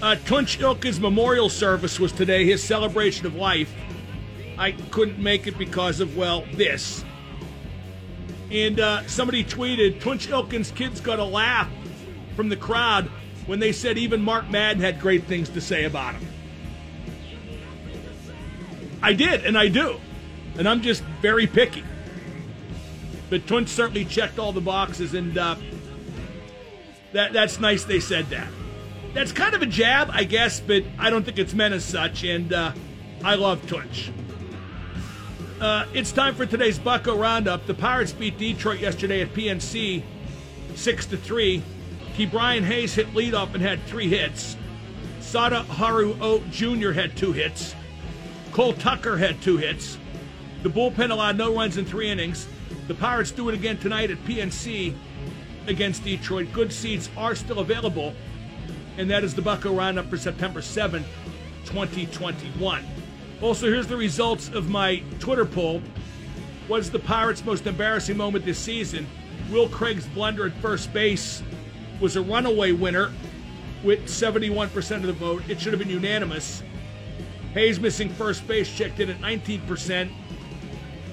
Uh, 0.02 0.16
Tunch 0.26 0.59
Ilkin's 0.59 0.99
memorial 0.99 1.49
service 1.49 2.00
was 2.00 2.11
today, 2.11 2.45
his 2.45 2.61
celebration 2.62 3.25
of 3.26 3.37
life. 3.37 3.73
I 4.62 4.71
couldn't 4.92 5.19
make 5.19 5.49
it 5.49 5.59
because 5.59 5.99
of, 5.99 6.16
well, 6.16 6.45
this. 6.52 7.04
And 8.52 8.78
uh, 8.78 9.04
somebody 9.09 9.42
tweeted, 9.42 10.00
Tunch 10.00 10.28
Ilkin's 10.28 10.71
kids 10.71 11.00
got 11.00 11.19
a 11.19 11.25
laugh 11.25 11.69
from 12.37 12.49
the 12.49 12.57
crowd 12.57 13.07
when 13.47 13.59
they 13.59 13.73
said 13.73 13.99
even 13.99 14.23
Mark 14.23 14.49
Madden 14.50 14.81
had 14.81 15.00
great 15.00 15.25
things 15.25 15.49
to 15.49 15.61
say 15.61 15.83
about 15.83 16.14
him. 16.14 16.28
I 19.02 19.14
did, 19.14 19.45
and 19.45 19.59
I 19.59 19.66
do. 19.66 19.99
And 20.57 20.69
I'm 20.69 20.81
just 20.81 21.02
very 21.21 21.49
picky. 21.49 21.83
But 23.31 23.49
Tunch 23.49 23.69
certainly 23.69 24.04
checked 24.04 24.38
all 24.38 24.52
the 24.52 24.61
boxes, 24.61 25.12
and 25.14 25.37
uh, 25.37 25.57
that 27.12 27.33
that's 27.33 27.59
nice 27.59 27.83
they 27.83 27.99
said 27.99 28.26
that. 28.26 28.47
That's 29.12 29.33
kind 29.33 29.54
of 29.57 29.62
a 29.62 29.66
jab, 29.66 30.11
I 30.12 30.23
guess, 30.23 30.61
but 30.61 30.85
I 31.00 31.11
don't 31.11 31.25
think 31.25 31.40
it's 31.40 31.52
meant 31.52 31.75
as 31.75 31.85
such, 31.85 32.23
and 32.23 32.52
uh, 32.52 32.73
I 33.25 33.35
love 33.35 33.66
Tunch. 33.66 34.12
Uh, 35.62 35.87
it's 35.95 36.11
time 36.11 36.35
for 36.35 36.45
today's 36.45 36.76
Bucko 36.76 37.16
Roundup. 37.16 37.66
The 37.66 37.75
Pirates 37.75 38.11
beat 38.11 38.37
Detroit 38.37 38.81
yesterday 38.81 39.21
at 39.21 39.33
PNC 39.33 40.02
6 40.75 41.07
to 41.07 41.16
3. 41.16 41.62
Ke'Bryan 42.16 42.64
Hayes 42.64 42.97
hit 42.97 43.07
leadoff 43.14 43.54
and 43.54 43.62
had 43.62 43.81
three 43.85 44.09
hits. 44.09 44.57
Sada 45.21 45.62
Haru 45.62 46.16
O 46.21 46.40
Jr. 46.50 46.90
had 46.90 47.16
two 47.16 47.31
hits. 47.31 47.76
Cole 48.50 48.73
Tucker 48.73 49.16
had 49.16 49.40
two 49.40 49.57
hits. 49.57 49.99
The 50.64 50.69
bullpen 50.69 51.12
allowed 51.12 51.38
no 51.38 51.54
runs 51.54 51.76
in 51.76 51.85
three 51.85 52.11
innings. 52.11 52.49
The 52.88 52.95
Pirates 52.95 53.31
do 53.31 53.49
it 53.49 53.54
again 53.54 53.78
tonight 53.78 54.11
at 54.11 54.19
PNC 54.25 54.97
against 55.69 56.02
Detroit. 56.02 56.49
Good 56.52 56.73
seats 56.73 57.09
are 57.16 57.37
still 57.37 57.61
available, 57.61 58.14
and 58.99 59.09
that 59.12 59.23
is 59.23 59.33
the 59.33 59.42
Bucko 59.42 59.73
Roundup 59.73 60.11
for 60.11 60.16
September 60.16 60.61
7th, 60.61 61.07
2021. 61.66 62.85
Also, 63.43 63.67
here's 63.67 63.89
the 63.89 63.97
results 63.97 64.51
of 64.51 64.71
my 64.71 65.03
Twitter 65.19 65.45
poll. 65.45 65.83
What's 66.69 66.91
the 66.91 67.01
Pirates' 67.01 67.45
most 67.45 67.67
embarrassing 67.67 68.17
moment 68.17 68.45
this 68.45 68.59
season? 68.59 69.05
Will 69.51 69.69
Craig's 69.69 70.07
blunder 70.07 70.47
at 70.47 70.53
first 70.55 70.93
base 70.93 71.43
was 72.01 72.15
a 72.15 72.23
runaway 72.23 72.71
winner 72.71 73.13
with 73.83 74.05
71% 74.05 74.97
of 74.97 75.03
the 75.03 75.13
vote. 75.13 75.43
It 75.49 75.61
should 75.61 75.73
have 75.73 75.81
been 75.81 75.91
unanimous. 75.91 76.63
Hayes 77.53 77.81
missing 77.81 78.11
first 78.11 78.47
base 78.47 78.73
checked 78.73 79.01
in 79.01 79.11
at 79.11 79.19
19%. 79.19 80.09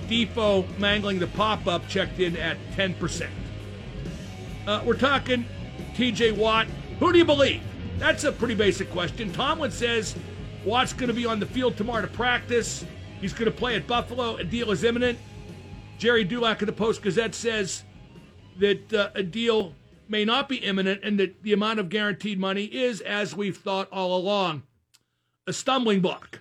Difo 0.08 0.78
mangling 0.78 1.18
the 1.18 1.28
pop 1.28 1.66
up 1.66 1.88
checked 1.88 2.20
in 2.20 2.38
at 2.38 2.58
10%. 2.76 3.28
Uh, 4.68 4.84
we're 4.86 4.94
talking 4.94 5.46
TJ 5.96 6.38
Watt. 6.38 6.68
Who 7.00 7.12
do 7.12 7.18
you 7.18 7.26
believe? 7.26 7.64
That's 7.98 8.24
a 8.24 8.32
pretty 8.32 8.56
basic 8.56 8.92
question. 8.92 9.34
Tomlin 9.34 9.72
says 9.72 10.16
Watt's 10.66 10.94
going 10.94 11.08
to 11.08 11.14
be 11.14 11.26
on 11.26 11.40
the 11.40 11.46
field 11.46 11.78
tomorrow 11.78 12.02
to 12.02 12.08
practice. 12.08 12.86
He's 13.22 13.34
going 13.34 13.46
to 13.46 13.58
play 13.58 13.76
at 13.76 13.88
Buffalo. 13.88 14.36
A 14.38 14.44
deal 14.44 14.72
is 14.72 14.84
imminent. 14.84 15.18
Jerry 15.98 16.24
Dulac 16.24 16.62
of 16.62 16.66
the 16.66 16.74
Post 16.74 17.02
Gazette 17.02 17.36
says 17.36 17.84
that 18.58 18.94
uh, 18.94 19.10
a 19.16 19.24
deal 19.24 19.74
may 20.08 20.26
not 20.26 20.50
be 20.50 20.58
imminent 20.58 21.02
and 21.04 21.20
that 21.20 21.44
the 21.44 21.54
amount 21.54 21.80
of 21.80 21.90
guaranteed 21.90 22.40
money 22.40 22.66
is, 22.66 23.02
as 23.02 23.36
we've 23.36 23.58
thought 23.58 23.88
all 23.92 24.18
along, 24.18 24.64
a 25.48 25.54
stumbling 25.54 26.02
block. 26.02 26.40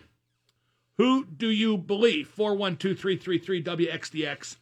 Who 0.96 1.24
do 1.24 1.48
you 1.48 1.76
believe? 1.76 2.28
412 2.28 2.98
333 2.98 3.62
WXDX. 3.62 4.56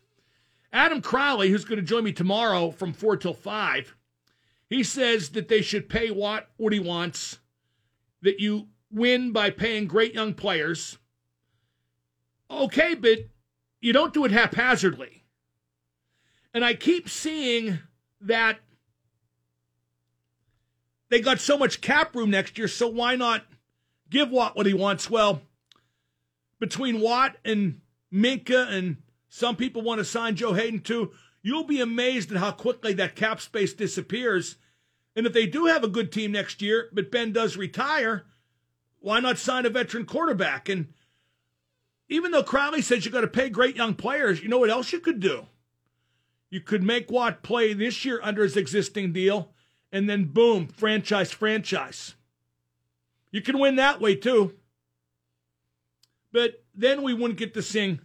Adam 0.72 1.00
Crowley, 1.00 1.50
who's 1.50 1.64
going 1.64 1.78
to 1.78 1.84
join 1.84 2.04
me 2.04 2.12
tomorrow 2.12 2.70
from 2.70 2.92
4 2.92 3.16
till 3.16 3.32
5, 3.32 3.96
he 4.68 4.82
says 4.82 5.30
that 5.30 5.48
they 5.48 5.62
should 5.62 5.88
pay 5.88 6.10
Watt 6.10 6.48
what 6.56 6.72
he 6.72 6.80
wants, 6.80 7.38
that 8.20 8.40
you 8.40 8.68
win 8.90 9.32
by 9.32 9.50
paying 9.50 9.86
great 9.86 10.14
young 10.14 10.34
players. 10.34 10.98
Okay, 12.50 12.94
but 12.94 13.18
you 13.80 13.92
don't 13.92 14.14
do 14.14 14.24
it 14.24 14.30
haphazardly. 14.30 15.24
And 16.54 16.64
I 16.64 16.74
keep 16.74 17.08
seeing 17.08 17.80
that 18.20 18.60
they 21.08 21.20
got 21.20 21.40
so 21.40 21.58
much 21.58 21.80
cap 21.80 22.14
room 22.16 22.30
next 22.30 22.58
year, 22.58 22.68
so 22.68 22.88
why 22.88 23.16
not 23.16 23.44
give 24.10 24.30
Watt 24.30 24.56
what 24.56 24.66
he 24.66 24.74
wants? 24.74 25.10
Well, 25.10 25.42
between 26.58 27.00
Watt 27.00 27.36
and 27.44 27.80
Minkah, 28.12 28.72
and 28.72 28.96
some 29.28 29.56
people 29.56 29.82
want 29.82 29.98
to 29.98 30.04
sign 30.04 30.36
Joe 30.36 30.54
Haden 30.54 30.80
too, 30.80 31.12
you'll 31.42 31.64
be 31.64 31.80
amazed 31.80 32.32
at 32.32 32.38
how 32.38 32.52
quickly 32.52 32.92
that 32.94 33.16
cap 33.16 33.40
space 33.40 33.72
disappears. 33.72 34.56
And 35.14 35.26
if 35.26 35.32
they 35.32 35.46
do 35.46 35.66
have 35.66 35.84
a 35.84 35.88
good 35.88 36.10
team 36.10 36.32
next 36.32 36.60
year, 36.62 36.88
but 36.92 37.10
Ben 37.10 37.32
does 37.32 37.56
retire, 37.56 38.24
why 39.06 39.20
not 39.20 39.38
sign 39.38 39.64
a 39.64 39.70
veteran 39.70 40.04
quarterback? 40.04 40.68
And 40.68 40.88
even 42.08 42.32
though 42.32 42.42
Crowley 42.42 42.82
says 42.82 43.04
you 43.04 43.12
got 43.12 43.20
to 43.20 43.28
pay 43.28 43.48
great 43.48 43.76
young 43.76 43.94
players, 43.94 44.42
you 44.42 44.48
know 44.48 44.58
what 44.58 44.68
else 44.68 44.92
you 44.92 44.98
could 44.98 45.20
do? 45.20 45.46
You 46.50 46.60
could 46.60 46.82
make 46.82 47.08
Watt 47.08 47.44
play 47.44 47.72
this 47.72 48.04
year 48.04 48.18
under 48.20 48.42
his 48.42 48.56
existing 48.56 49.12
deal, 49.12 49.52
and 49.92 50.10
then 50.10 50.24
boom, 50.24 50.66
franchise, 50.66 51.30
franchise. 51.30 52.16
You 53.30 53.42
can 53.42 53.60
win 53.60 53.76
that 53.76 54.00
way 54.00 54.16
too. 54.16 54.56
But 56.32 56.64
then 56.74 57.02
we 57.02 57.14
wouldn't 57.14 57.38
get 57.38 57.54
to 57.54 57.62
sing 57.62 58.00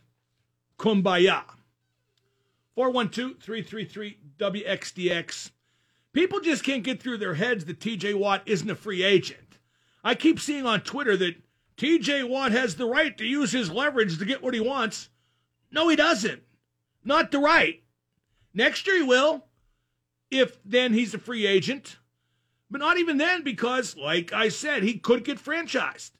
Kumbaya. 0.77 1.45
412 2.75 3.41
333 3.41 4.19
WXDX. 4.37 5.49
People 6.13 6.41
just 6.41 6.63
can't 6.63 6.83
get 6.83 7.01
through 7.01 7.17
their 7.17 7.33
heads 7.33 7.65
that 7.65 7.79
TJ 7.79 8.13
Watt 8.13 8.43
isn't 8.45 8.69
a 8.69 8.75
free 8.75 9.01
agent. 9.01 9.50
I 10.03 10.15
keep 10.15 10.39
seeing 10.39 10.65
on 10.65 10.81
Twitter 10.81 11.15
that 11.17 11.35
TJ 11.77 12.27
Watt 12.27 12.51
has 12.51 12.75
the 12.75 12.85
right 12.85 13.17
to 13.17 13.25
use 13.25 13.51
his 13.51 13.71
leverage 13.71 14.17
to 14.17 14.25
get 14.25 14.43
what 14.43 14.53
he 14.53 14.59
wants. 14.59 15.09
No, 15.71 15.87
he 15.89 15.95
doesn't. 15.95 16.43
Not 17.03 17.31
the 17.31 17.39
right. 17.39 17.81
Next 18.53 18.85
year 18.85 18.97
he 18.97 19.03
will, 19.03 19.45
if 20.29 20.59
then 20.63 20.93
he's 20.93 21.13
a 21.13 21.19
free 21.19 21.47
agent. 21.47 21.97
But 22.69 22.79
not 22.79 22.97
even 22.97 23.17
then, 23.17 23.43
because, 23.43 23.97
like 23.97 24.31
I 24.31 24.49
said, 24.49 24.83
he 24.83 24.97
could 24.97 25.25
get 25.25 25.43
franchised. 25.43 26.11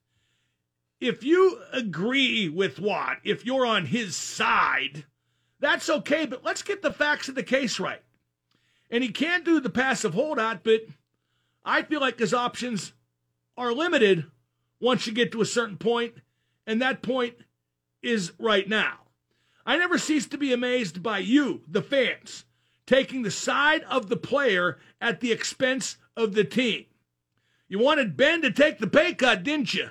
If 1.00 1.23
you 1.23 1.59
agree 1.71 2.50
with 2.50 2.79
Watt, 2.79 3.17
if 3.23 3.45
you're 3.45 3.65
on 3.65 3.85
his 3.85 4.15
side, 4.15 5.05
that's 5.59 5.89
okay, 5.89 6.25
but 6.25 6.43
let's 6.43 6.61
get 6.61 6.81
the 6.81 6.91
facts 6.91 7.29
of 7.29 7.35
the 7.35 7.43
case 7.43 7.79
right. 7.79 8.01
And 8.89 9.03
he 9.03 9.09
can 9.09 9.43
do 9.43 9.59
the 9.59 9.69
passive 9.69 10.13
holdout, 10.13 10.63
but 10.63 10.81
I 11.63 11.83
feel 11.83 12.01
like 12.01 12.19
his 12.19 12.33
options 12.33 12.93
are 13.58 13.74
limited 13.74 14.25
once 14.79 15.05
you 15.05 15.13
get 15.13 15.31
to 15.31 15.41
a 15.41 15.46
certain 15.46 15.77
point, 15.77 16.13
and 16.65 16.81
that 16.81 17.01
point 17.01 17.36
is 18.01 18.34
right 18.39 18.67
now. 18.67 19.00
I 19.65 19.77
never 19.77 19.98
cease 19.98 20.27
to 20.27 20.38
be 20.38 20.53
amazed 20.53 21.03
by 21.03 21.20
you, 21.20 21.62
the 21.67 21.81
fans, 21.84 22.46
taking 22.86 23.22
the 23.22 23.31
side 23.31 23.84
of 23.84 24.10
the 24.10 24.17
player 24.17 24.79
at 25.00 25.20
the 25.20 25.31
expense 25.31 25.98
of 26.17 26.34
the 26.34 26.43
team. 26.43 26.86
You 27.67 27.79
wanted 27.79 28.17
Ben 28.17 28.41
to 28.41 28.51
take 28.51 28.79
the 28.79 28.88
pay 28.88 29.13
cut, 29.13 29.43
didn't 29.43 29.74
you? 29.74 29.89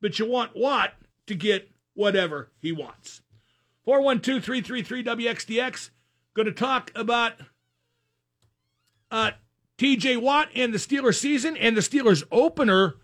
But 0.00 0.18
you 0.18 0.26
want 0.26 0.54
Watt 0.54 0.94
to 1.26 1.34
get 1.34 1.70
whatever 1.94 2.50
he 2.60 2.70
wants. 2.70 3.22
412 3.84 4.44
333 4.44 5.02
WXDX. 5.02 5.90
Going 6.34 6.46
to 6.46 6.52
talk 6.52 6.92
about 6.94 7.32
uh, 9.10 9.32
TJ 9.78 10.20
Watt 10.20 10.48
and 10.56 10.74
the 10.74 10.78
Steelers 10.78 11.18
season 11.20 11.56
and 11.56 11.76
the 11.76 11.80
Steelers 11.80 12.24
opener 12.32 12.96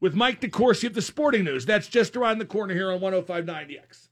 with 0.00 0.14
Mike 0.14 0.40
DeCourcy 0.40 0.84
of 0.86 0.94
the 0.94 1.02
Sporting 1.02 1.42
News. 1.42 1.66
That's 1.66 1.88
just 1.88 2.16
around 2.16 2.38
the 2.38 2.44
corner 2.44 2.72
here 2.72 2.92
on 2.92 3.00
1059 3.00 3.68
DX. 3.68 4.06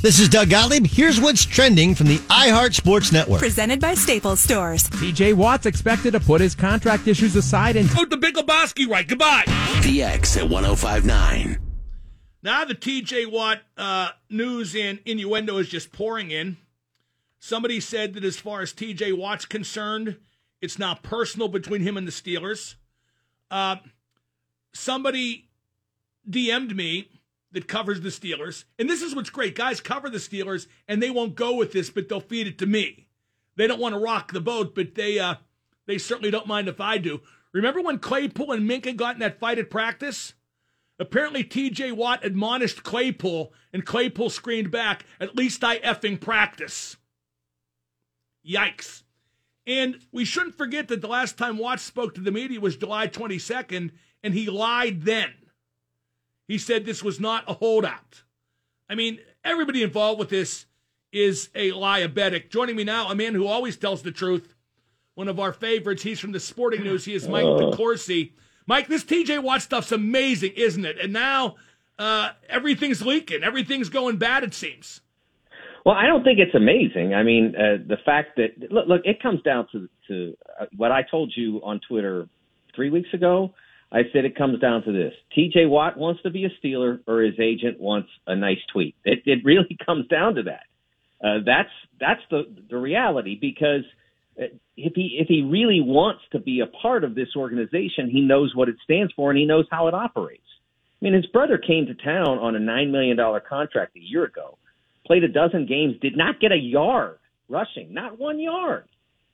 This 0.00 0.18
is 0.18 0.30
Doug 0.30 0.48
Gottlieb. 0.48 0.86
Here's 0.86 1.20
what's 1.20 1.44
trending 1.44 1.94
from 1.94 2.06
the 2.06 2.16
iHeart 2.30 2.72
Sports 2.72 3.12
Network. 3.12 3.40
Presented 3.40 3.78
by 3.78 3.92
Staples 3.92 4.40
Stores. 4.40 4.88
TJ 4.88 5.34
Watt's 5.34 5.66
expected 5.66 6.12
to 6.12 6.20
put 6.20 6.40
his 6.40 6.54
contract 6.54 7.06
issues 7.06 7.36
aside 7.36 7.76
and 7.76 7.86
Oh, 7.98 8.06
the 8.06 8.16
Big 8.16 8.34
Lebowski 8.34 8.88
right. 8.88 9.06
Goodbye. 9.06 9.44
DX 9.82 10.38
at 10.38 10.48
1059. 10.48 11.58
Now 12.42 12.64
the 12.64 12.74
TJ 12.74 13.30
Watt 13.30 13.60
uh, 13.76 14.08
news 14.30 14.74
and 14.74 15.00
innuendo 15.04 15.58
is 15.58 15.68
just 15.68 15.92
pouring 15.92 16.30
in. 16.30 16.56
Somebody 17.38 17.80
said 17.80 18.14
that 18.14 18.24
as 18.24 18.38
far 18.38 18.62
as 18.62 18.72
TJ 18.72 19.14
Watt's 19.18 19.44
concerned, 19.44 20.16
it's 20.60 20.78
now 20.78 20.94
personal 20.94 21.48
between 21.48 21.82
him 21.82 21.96
and 21.96 22.06
the 22.06 22.12
Steelers. 22.12 22.74
Uh, 23.50 23.76
somebody 24.72 25.48
DM'd 26.28 26.76
me 26.76 27.08
that 27.52 27.66
covers 27.66 28.00
the 28.00 28.10
Steelers, 28.10 28.64
and 28.78 28.88
this 28.88 29.02
is 29.02 29.14
what's 29.14 29.30
great. 29.30 29.54
Guys 29.54 29.80
cover 29.80 30.08
the 30.08 30.18
Steelers, 30.18 30.66
and 30.86 31.02
they 31.02 31.10
won't 31.10 31.34
go 31.34 31.54
with 31.54 31.72
this, 31.72 31.90
but 31.90 32.08
they'll 32.08 32.20
feed 32.20 32.46
it 32.46 32.58
to 32.58 32.66
me. 32.66 33.08
They 33.56 33.66
don't 33.66 33.80
want 33.80 33.94
to 33.94 34.00
rock 34.00 34.32
the 34.32 34.40
boat, 34.40 34.74
but 34.74 34.94
they 34.94 35.18
uh, 35.18 35.36
they 35.86 35.98
certainly 35.98 36.30
don't 36.30 36.46
mind 36.46 36.68
if 36.68 36.80
I 36.80 36.98
do. 36.98 37.20
Remember 37.52 37.80
when 37.80 37.98
Claypool 37.98 38.52
and 38.52 38.68
Minkah 38.68 38.96
got 38.96 39.14
in 39.16 39.20
that 39.20 39.40
fight 39.40 39.58
at 39.58 39.70
practice? 39.70 40.34
Apparently, 41.00 41.42
TJ 41.42 41.92
Watt 41.92 42.24
admonished 42.24 42.82
Claypool, 42.84 43.52
and 43.72 43.86
Claypool 43.86 44.30
screamed 44.30 44.70
back, 44.70 45.06
At 45.18 45.34
least 45.34 45.64
I 45.64 45.78
effing 45.80 46.20
practice. 46.20 46.96
Yikes. 48.46 49.02
And 49.66 50.00
we 50.10 50.24
shouldn't 50.24 50.56
forget 50.56 50.88
that 50.88 51.00
the 51.00 51.08
last 51.08 51.36
time 51.36 51.58
Watts 51.58 51.82
spoke 51.82 52.14
to 52.14 52.20
the 52.20 52.32
media 52.32 52.60
was 52.60 52.76
July 52.76 53.06
22nd, 53.06 53.90
and 54.22 54.34
he 54.34 54.48
lied 54.48 55.02
then. 55.02 55.32
He 56.48 56.58
said 56.58 56.84
this 56.84 57.04
was 57.04 57.20
not 57.20 57.44
a 57.46 57.54
holdout. 57.54 58.22
I 58.88 58.94
mean, 58.94 59.20
everybody 59.44 59.82
involved 59.82 60.18
with 60.18 60.30
this 60.30 60.66
is 61.12 61.50
a 61.54 61.70
diabetic. 61.70 62.50
Joining 62.50 62.76
me 62.76 62.84
now, 62.84 63.08
a 63.08 63.14
man 63.14 63.34
who 63.34 63.46
always 63.46 63.76
tells 63.76 64.02
the 64.02 64.10
truth, 64.10 64.54
one 65.14 65.28
of 65.28 65.38
our 65.38 65.52
favorites. 65.52 66.02
He's 66.02 66.18
from 66.18 66.32
the 66.32 66.40
Sporting 66.40 66.82
News. 66.82 67.04
He 67.04 67.14
is 67.14 67.28
Mike 67.28 67.44
DeCourcy. 67.44 68.32
Mike, 68.66 68.88
this 68.88 69.04
TJ 69.04 69.42
Watt 69.42 69.62
stuff's 69.62 69.92
amazing, 69.92 70.52
isn't 70.56 70.84
it? 70.84 70.98
And 70.98 71.12
now 71.12 71.56
uh, 71.98 72.30
everything's 72.48 73.02
leaking. 73.02 73.42
Everything's 73.42 73.88
going 73.88 74.16
bad, 74.16 74.44
it 74.44 74.54
seems. 74.54 75.00
Well, 75.84 75.94
I 75.94 76.06
don't 76.06 76.24
think 76.24 76.38
it's 76.38 76.54
amazing. 76.54 77.14
I 77.14 77.22
mean, 77.22 77.54
uh, 77.56 77.82
the 77.86 77.96
fact 78.04 78.36
that 78.36 78.70
look, 78.70 78.86
look, 78.86 79.00
it 79.04 79.22
comes 79.22 79.42
down 79.42 79.66
to 79.72 79.88
to 80.08 80.36
uh, 80.60 80.66
what 80.76 80.92
I 80.92 81.02
told 81.10 81.32
you 81.34 81.60
on 81.64 81.80
Twitter 81.88 82.28
three 82.74 82.90
weeks 82.90 83.08
ago. 83.14 83.54
I 83.92 84.02
said 84.12 84.24
it 84.24 84.36
comes 84.36 84.60
down 84.60 84.82
to 84.84 84.92
this: 84.92 85.12
T.J. 85.34 85.66
Watt 85.66 85.96
wants 85.96 86.22
to 86.22 86.30
be 86.30 86.44
a 86.44 86.50
Steeler, 86.64 87.00
or 87.08 87.22
his 87.22 87.40
agent 87.40 87.80
wants 87.80 88.08
a 88.26 88.36
nice 88.36 88.58
tweet. 88.72 88.94
It, 89.04 89.22
it 89.24 89.40
really 89.44 89.76
comes 89.86 90.06
down 90.08 90.34
to 90.34 90.42
that. 90.44 90.64
Uh, 91.26 91.38
that's 91.44 91.70
that's 91.98 92.20
the 92.30 92.42
the 92.68 92.76
reality 92.76 93.38
because 93.40 93.84
uh, 94.38 94.44
if 94.76 94.92
he 94.94 95.18
if 95.18 95.28
he 95.28 95.42
really 95.42 95.80
wants 95.80 96.20
to 96.32 96.38
be 96.38 96.60
a 96.60 96.66
part 96.66 97.04
of 97.04 97.14
this 97.14 97.28
organization, 97.36 98.10
he 98.10 98.20
knows 98.20 98.52
what 98.54 98.68
it 98.68 98.76
stands 98.84 99.12
for 99.14 99.30
and 99.30 99.38
he 99.38 99.46
knows 99.46 99.64
how 99.70 99.88
it 99.88 99.94
operates. 99.94 100.42
I 101.00 101.06
mean, 101.06 101.14
his 101.14 101.26
brother 101.26 101.56
came 101.56 101.86
to 101.86 101.94
town 101.94 102.38
on 102.38 102.54
a 102.54 102.58
nine 102.58 102.92
million 102.92 103.16
dollar 103.16 103.40
contract 103.40 103.96
a 103.96 104.00
year 104.00 104.24
ago 104.24 104.58
played 105.10 105.24
a 105.24 105.28
dozen 105.28 105.66
games, 105.66 105.96
did 106.00 106.16
not 106.16 106.38
get 106.38 106.52
a 106.52 106.56
yard 106.56 107.18
rushing, 107.48 107.92
not 107.92 108.20
one 108.20 108.38
yard. 108.38 108.84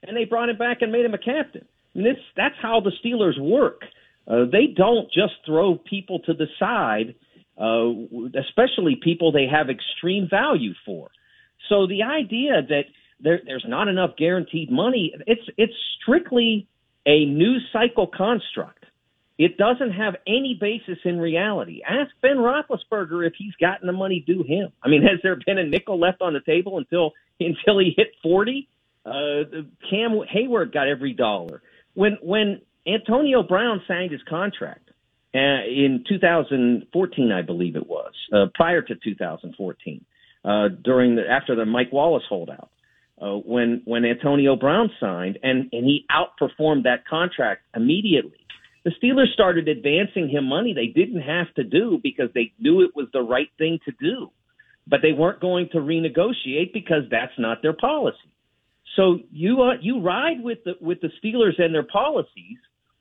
And 0.02 0.16
they 0.16 0.24
brought 0.24 0.48
him 0.48 0.56
back 0.56 0.78
and 0.80 0.90
made 0.90 1.04
him 1.04 1.12
a 1.12 1.18
captain. 1.18 1.66
I 1.94 1.98
mean, 1.98 2.04
this, 2.04 2.22
that's 2.34 2.54
how 2.62 2.80
the 2.80 2.92
Steelers 3.04 3.38
work. 3.38 3.82
Uh, 4.26 4.46
they 4.50 4.68
don't 4.74 5.12
just 5.12 5.34
throw 5.44 5.74
people 5.76 6.20
to 6.20 6.32
the 6.32 6.46
side, 6.58 7.14
uh, 7.60 8.40
especially 8.40 8.98
people 9.04 9.32
they 9.32 9.46
have 9.52 9.68
extreme 9.68 10.28
value 10.30 10.72
for. 10.86 11.10
So 11.68 11.86
the 11.86 12.04
idea 12.04 12.62
that 12.66 12.84
there, 13.20 13.40
there's 13.44 13.66
not 13.68 13.88
enough 13.88 14.16
guaranteed 14.16 14.70
money, 14.70 15.12
it's 15.26 15.42
it's 15.58 15.74
strictly 16.00 16.68
a 17.04 17.26
news 17.26 17.68
cycle 17.70 18.06
construct. 18.06 18.75
It 19.38 19.58
doesn't 19.58 19.92
have 19.92 20.16
any 20.26 20.56
basis 20.58 20.98
in 21.04 21.18
reality. 21.18 21.82
Ask 21.86 22.10
Ben 22.22 22.38
Roethlisberger 22.38 23.26
if 23.26 23.34
he's 23.36 23.54
gotten 23.60 23.86
the 23.86 23.92
money 23.92 24.24
due 24.26 24.42
him. 24.42 24.72
I 24.82 24.88
mean, 24.88 25.02
has 25.10 25.20
there 25.22 25.36
been 25.44 25.58
a 25.58 25.64
nickel 25.64 25.98
left 25.98 26.22
on 26.22 26.32
the 26.32 26.40
table 26.40 26.78
until 26.78 27.12
until 27.40 27.78
he 27.78 27.94
hit 27.96 28.08
forty? 28.22 28.68
Uh, 29.04 29.44
Cam 29.88 30.18
Heyward 30.34 30.72
got 30.72 30.88
every 30.88 31.12
dollar. 31.12 31.62
When 31.94 32.18
when 32.22 32.60
Antonio 32.86 33.42
Brown 33.42 33.82
signed 33.86 34.10
his 34.10 34.22
contract 34.28 34.90
uh, 35.34 35.38
in 35.38 36.04
2014, 36.08 37.32
I 37.32 37.42
believe 37.42 37.76
it 37.76 37.86
was, 37.86 38.12
uh, 38.32 38.46
prior 38.54 38.82
to 38.82 38.94
2014, 38.94 40.04
uh, 40.44 40.68
during 40.82 41.16
the 41.16 41.28
after 41.28 41.54
the 41.54 41.66
Mike 41.66 41.92
Wallace 41.92 42.24
holdout. 42.28 42.70
Uh, 43.20 43.36
when 43.36 43.80
when 43.84 44.04
Antonio 44.04 44.56
Brown 44.56 44.90
signed 45.00 45.38
and 45.42 45.70
and 45.72 45.84
he 45.84 46.04
outperformed 46.10 46.82
that 46.82 47.06
contract 47.06 47.62
immediately 47.74 48.45
the 48.86 48.92
Steelers 49.02 49.32
started 49.34 49.66
advancing 49.66 50.28
him 50.28 50.44
money 50.44 50.72
they 50.72 50.86
didn't 50.86 51.22
have 51.22 51.52
to 51.54 51.64
do 51.64 51.98
because 52.00 52.28
they 52.34 52.52
knew 52.60 52.82
it 52.82 52.94
was 52.94 53.08
the 53.12 53.20
right 53.20 53.48
thing 53.58 53.80
to 53.84 53.92
do. 54.00 54.30
But 54.86 55.00
they 55.02 55.10
weren't 55.10 55.40
going 55.40 55.70
to 55.72 55.78
renegotiate 55.78 56.72
because 56.72 57.02
that's 57.10 57.32
not 57.36 57.62
their 57.62 57.72
policy. 57.72 58.30
So 58.94 59.18
you 59.32 59.60
uh, 59.60 59.74
you 59.80 60.00
ride 60.00 60.40
with 60.40 60.58
the 60.64 60.74
with 60.80 61.00
the 61.00 61.10
Steelers 61.20 61.60
and 61.60 61.74
their 61.74 61.82
policies, 61.82 62.58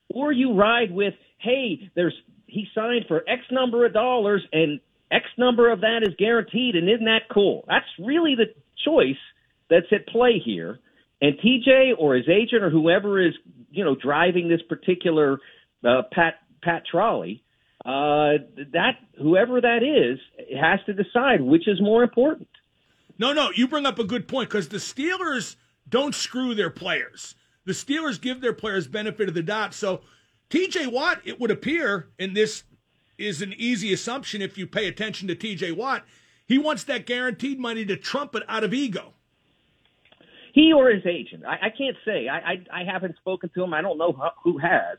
or 0.09 0.31
you 0.31 0.55
ride 0.55 0.91
with 0.91 1.13
hey, 1.37 1.91
there's 1.93 2.15
he 2.47 2.65
signed 2.73 3.05
for 3.07 3.23
X 3.29 3.43
number 3.51 3.85
of 3.85 3.93
dollars 3.93 4.41
and 4.51 4.79
X 5.11 5.25
number 5.37 5.71
of 5.71 5.81
that 5.81 5.99
is 6.01 6.15
guaranteed, 6.17 6.75
and 6.75 6.89
isn't 6.89 7.05
that 7.05 7.29
cool? 7.31 7.63
That's 7.67 7.85
really 7.99 8.33
the 8.33 8.55
choice 8.83 9.21
that's 9.69 9.85
at 9.91 10.07
play 10.07 10.41
here. 10.43 10.79
And 11.21 11.37
TJ 11.37 11.91
or 11.99 12.15
his 12.15 12.27
agent 12.27 12.63
or 12.63 12.71
whoever 12.71 13.23
is 13.23 13.35
you 13.69 13.85
know 13.85 13.95
driving 13.95 14.49
this 14.49 14.63
particular 14.67 15.37
uh, 15.83 16.03
Pat 16.11 16.35
Pat 16.61 16.83
Trolley, 16.89 17.43
uh, 17.85 18.39
that 18.73 18.93
whoever 19.21 19.61
that 19.61 19.83
is 19.83 20.19
has 20.59 20.79
to 20.85 20.93
decide 20.93 21.41
which 21.41 21.67
is 21.67 21.81
more 21.81 22.03
important. 22.03 22.49
No, 23.17 23.33
no, 23.33 23.51
you 23.55 23.67
bring 23.67 23.85
up 23.85 23.99
a 23.99 24.03
good 24.03 24.27
point 24.27 24.49
because 24.49 24.69
the 24.69 24.77
Steelers 24.77 25.55
don't 25.87 26.13
screw 26.13 26.53
their 26.53 26.69
players. 26.69 27.35
The 27.65 27.73
Steelers 27.73 28.19
give 28.19 28.41
their 28.41 28.53
players 28.53 28.87
benefit 28.87 29.29
of 29.29 29.35
the 29.35 29.43
doubt. 29.43 29.73
So, 29.73 30.01
T.J. 30.49 30.87
Watt, 30.87 31.21
it 31.23 31.39
would 31.39 31.49
appear, 31.49 32.09
and 32.19 32.35
this 32.35 32.63
is 33.17 33.41
an 33.41 33.53
easy 33.57 33.93
assumption 33.93 34.41
if 34.41 34.57
you 34.57 34.67
pay 34.67 34.87
attention 34.87 35.27
to 35.29 35.35
T.J. 35.35 35.71
Watt, 35.71 36.05
he 36.45 36.57
wants 36.57 36.83
that 36.83 37.05
guaranteed 37.05 37.59
money 37.59 37.85
to 37.85 37.95
trump 37.95 38.35
it 38.35 38.43
out 38.47 38.63
of 38.63 38.73
ego. 38.73 39.13
He 40.53 40.71
or 40.71 40.89
his 40.89 41.05
agent. 41.05 41.43
I, 41.45 41.67
I 41.67 41.69
can't 41.69 41.97
say. 42.05 42.27
I, 42.29 42.37
I 42.37 42.81
I 42.81 42.83
haven't 42.85 43.17
spoken 43.17 43.49
to 43.55 43.63
him. 43.63 43.73
I 43.73 43.81
don't 43.81 43.97
know 43.97 44.15
who 44.43 44.57
has. 44.57 44.97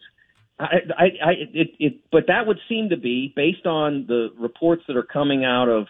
I, 0.58 0.64
I, 0.96 1.04
I 1.04 1.30
it, 1.52 1.68
it, 1.78 2.00
but 2.10 2.24
that 2.28 2.46
would 2.46 2.58
seem 2.68 2.88
to 2.90 2.96
be 2.96 3.32
based 3.34 3.66
on 3.66 4.06
the 4.08 4.28
reports 4.38 4.82
that 4.88 4.96
are 4.96 5.02
coming 5.02 5.44
out 5.44 5.68
of 5.68 5.86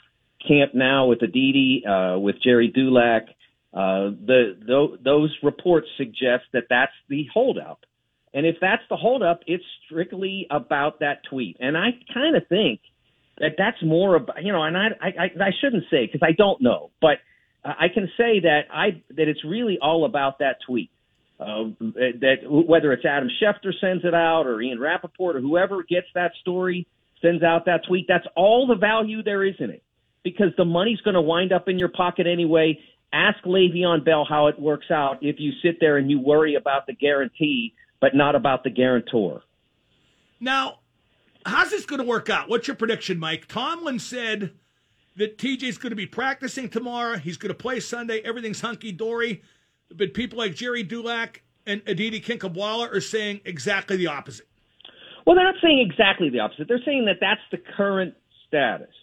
camp 0.46 0.74
now 0.74 1.06
with 1.06 1.22
Aditi, 1.22 1.84
uh, 1.86 2.18
with 2.18 2.36
Jerry 2.42 2.72
Dulac. 2.74 3.26
Uh, 3.72 4.10
the, 4.26 4.56
the 4.66 4.98
those 5.04 5.36
reports 5.42 5.86
suggest 5.96 6.44
that 6.52 6.64
that's 6.70 6.92
the 7.08 7.26
holdup, 7.32 7.80
and 8.32 8.46
if 8.46 8.56
that's 8.60 8.82
the 8.88 8.96
holdup, 8.96 9.40
it's 9.46 9.64
strictly 9.84 10.46
about 10.50 11.00
that 11.00 11.20
tweet. 11.28 11.56
And 11.60 11.76
I 11.76 11.90
kind 12.12 12.36
of 12.36 12.48
think 12.48 12.80
that 13.38 13.52
that's 13.58 13.82
more 13.84 14.16
about 14.16 14.42
you 14.42 14.52
know, 14.52 14.62
and 14.62 14.76
I 14.76 14.88
I, 15.00 15.24
I 15.40 15.50
shouldn't 15.60 15.84
say 15.90 16.06
because 16.06 16.26
I 16.26 16.32
don't 16.32 16.60
know, 16.60 16.90
but 17.00 17.18
I 17.64 17.88
can 17.92 18.08
say 18.16 18.40
that 18.40 18.62
I 18.72 19.02
that 19.10 19.28
it's 19.28 19.44
really 19.44 19.78
all 19.80 20.04
about 20.04 20.38
that 20.38 20.56
tweet 20.66 20.90
that 21.38 22.36
whether 22.48 22.92
it's 22.92 23.04
Adam 23.04 23.28
Schefter 23.42 23.72
sends 23.80 24.04
it 24.04 24.14
out 24.14 24.46
or 24.46 24.60
Ian 24.60 24.80
Rapoport 24.80 25.36
or 25.36 25.40
whoever 25.40 25.82
gets 25.82 26.06
that 26.14 26.32
story 26.40 26.86
sends 27.22 27.42
out 27.42 27.66
that 27.66 27.82
tweet, 27.86 28.06
that's 28.08 28.26
all 28.36 28.66
the 28.66 28.74
value 28.74 29.22
there 29.22 29.44
is 29.44 29.54
in 29.58 29.70
it 29.70 29.82
because 30.22 30.52
the 30.56 30.64
money's 30.64 31.00
going 31.02 31.14
to 31.14 31.20
wind 31.20 31.52
up 31.52 31.68
in 31.68 31.78
your 31.78 31.88
pocket 31.88 32.26
anyway. 32.26 32.78
Ask 33.12 33.42
Le'Veon 33.44 34.04
Bell 34.04 34.26
how 34.28 34.48
it 34.48 34.60
works 34.60 34.90
out 34.90 35.18
if 35.22 35.36
you 35.38 35.52
sit 35.62 35.78
there 35.80 35.96
and 35.96 36.10
you 36.10 36.18
worry 36.18 36.54
about 36.54 36.86
the 36.86 36.92
guarantee 36.92 37.74
but 38.00 38.14
not 38.14 38.34
about 38.34 38.64
the 38.64 38.70
guarantor. 38.70 39.42
Now, 40.40 40.80
how's 41.44 41.70
this 41.70 41.86
going 41.86 42.00
to 42.00 42.06
work 42.06 42.28
out? 42.28 42.48
What's 42.48 42.66
your 42.68 42.76
prediction, 42.76 43.18
Mike? 43.18 43.46
Tomlin 43.48 43.98
said 43.98 44.52
that 45.16 45.38
TJ's 45.38 45.78
going 45.78 45.90
to 45.90 45.96
be 45.96 46.06
practicing 46.06 46.68
tomorrow. 46.68 47.16
He's 47.16 47.38
going 47.38 47.48
to 47.48 47.54
play 47.54 47.80
Sunday. 47.80 48.20
Everything's 48.20 48.60
hunky 48.60 48.92
dory. 48.92 49.42
But 49.94 50.14
people 50.14 50.38
like 50.38 50.54
Jerry 50.54 50.82
Dulac 50.82 51.42
and 51.66 51.82
Aditi 51.86 52.20
Kinkhabwala 52.20 52.94
are 52.94 53.00
saying 53.00 53.40
exactly 53.44 53.96
the 53.96 54.06
opposite. 54.06 54.46
Well, 55.26 55.34
they're 55.34 55.44
not 55.44 55.56
saying 55.60 55.80
exactly 55.80 56.30
the 56.30 56.40
opposite. 56.40 56.68
They're 56.68 56.82
saying 56.84 57.06
that 57.06 57.16
that's 57.20 57.40
the 57.50 57.58
current 57.76 58.14
status. 58.46 58.94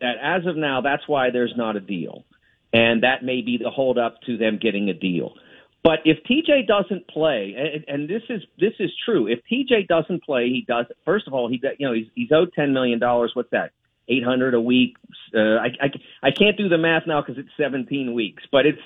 That 0.00 0.16
as 0.22 0.46
of 0.46 0.56
now, 0.56 0.80
that's 0.80 1.02
why 1.08 1.30
there's 1.30 1.54
not 1.56 1.74
a 1.74 1.80
deal, 1.80 2.24
and 2.72 3.02
that 3.02 3.24
may 3.24 3.40
be 3.40 3.58
the 3.62 3.70
holdup 3.70 4.20
to 4.26 4.36
them 4.36 4.58
getting 4.60 4.88
a 4.88 4.94
deal. 4.94 5.32
But 5.82 6.00
if 6.04 6.18
TJ 6.24 6.66
doesn't 6.66 7.08
play, 7.08 7.54
and, 7.56 7.84
and 7.86 8.08
this 8.08 8.22
is 8.28 8.42
this 8.58 8.74
is 8.78 8.90
true, 9.04 9.26
if 9.26 9.40
TJ 9.50 9.88
doesn't 9.88 10.24
play, 10.24 10.48
he 10.48 10.64
does. 10.66 10.86
First 11.04 11.26
of 11.26 11.32
all, 11.34 11.48
he 11.48 11.60
you 11.78 11.86
know 11.86 11.94
he's, 11.94 12.08
he's 12.14 12.30
owed 12.32 12.52
ten 12.54 12.72
million 12.72 12.98
dollars. 12.98 13.32
What's 13.34 13.50
that? 13.50 13.70
Eight 14.08 14.22
hundred 14.22 14.54
a 14.54 14.60
week. 14.60 14.96
Uh, 15.34 15.38
I, 15.38 15.66
I 15.80 15.90
I 16.24 16.30
can't 16.30 16.56
do 16.56 16.68
the 16.68 16.78
math 16.78 17.04
now 17.06 17.22
because 17.22 17.38
it's 17.38 17.50
seventeen 17.56 18.14
weeks, 18.14 18.42
but 18.52 18.66
it's 18.66 18.82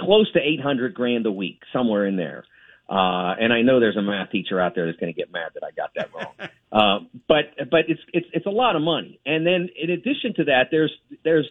close 0.00 0.30
to 0.32 0.40
800 0.40 0.94
grand 0.94 1.26
a 1.26 1.32
week, 1.32 1.60
somewhere 1.72 2.06
in 2.06 2.16
there. 2.16 2.44
Uh, 2.88 3.34
and 3.40 3.52
I 3.52 3.62
know 3.62 3.80
there's 3.80 3.96
a 3.96 4.02
math 4.02 4.30
teacher 4.30 4.60
out 4.60 4.74
there 4.74 4.86
that's 4.86 4.98
going 4.98 5.12
to 5.12 5.18
get 5.18 5.32
mad 5.32 5.52
that 5.54 5.62
I 5.64 5.70
got 5.70 5.90
that 5.96 6.10
wrong. 6.14 6.34
uh, 6.72 7.06
but 7.28 7.70
but 7.70 7.80
it's 7.88 8.00
it's 8.12 8.26
it's 8.32 8.46
a 8.46 8.50
lot 8.50 8.76
of 8.76 8.82
money. 8.82 9.18
And 9.24 9.46
then 9.46 9.68
in 9.80 9.90
addition 9.90 10.34
to 10.36 10.44
that, 10.44 10.64
there's 10.70 10.92
there's 11.24 11.48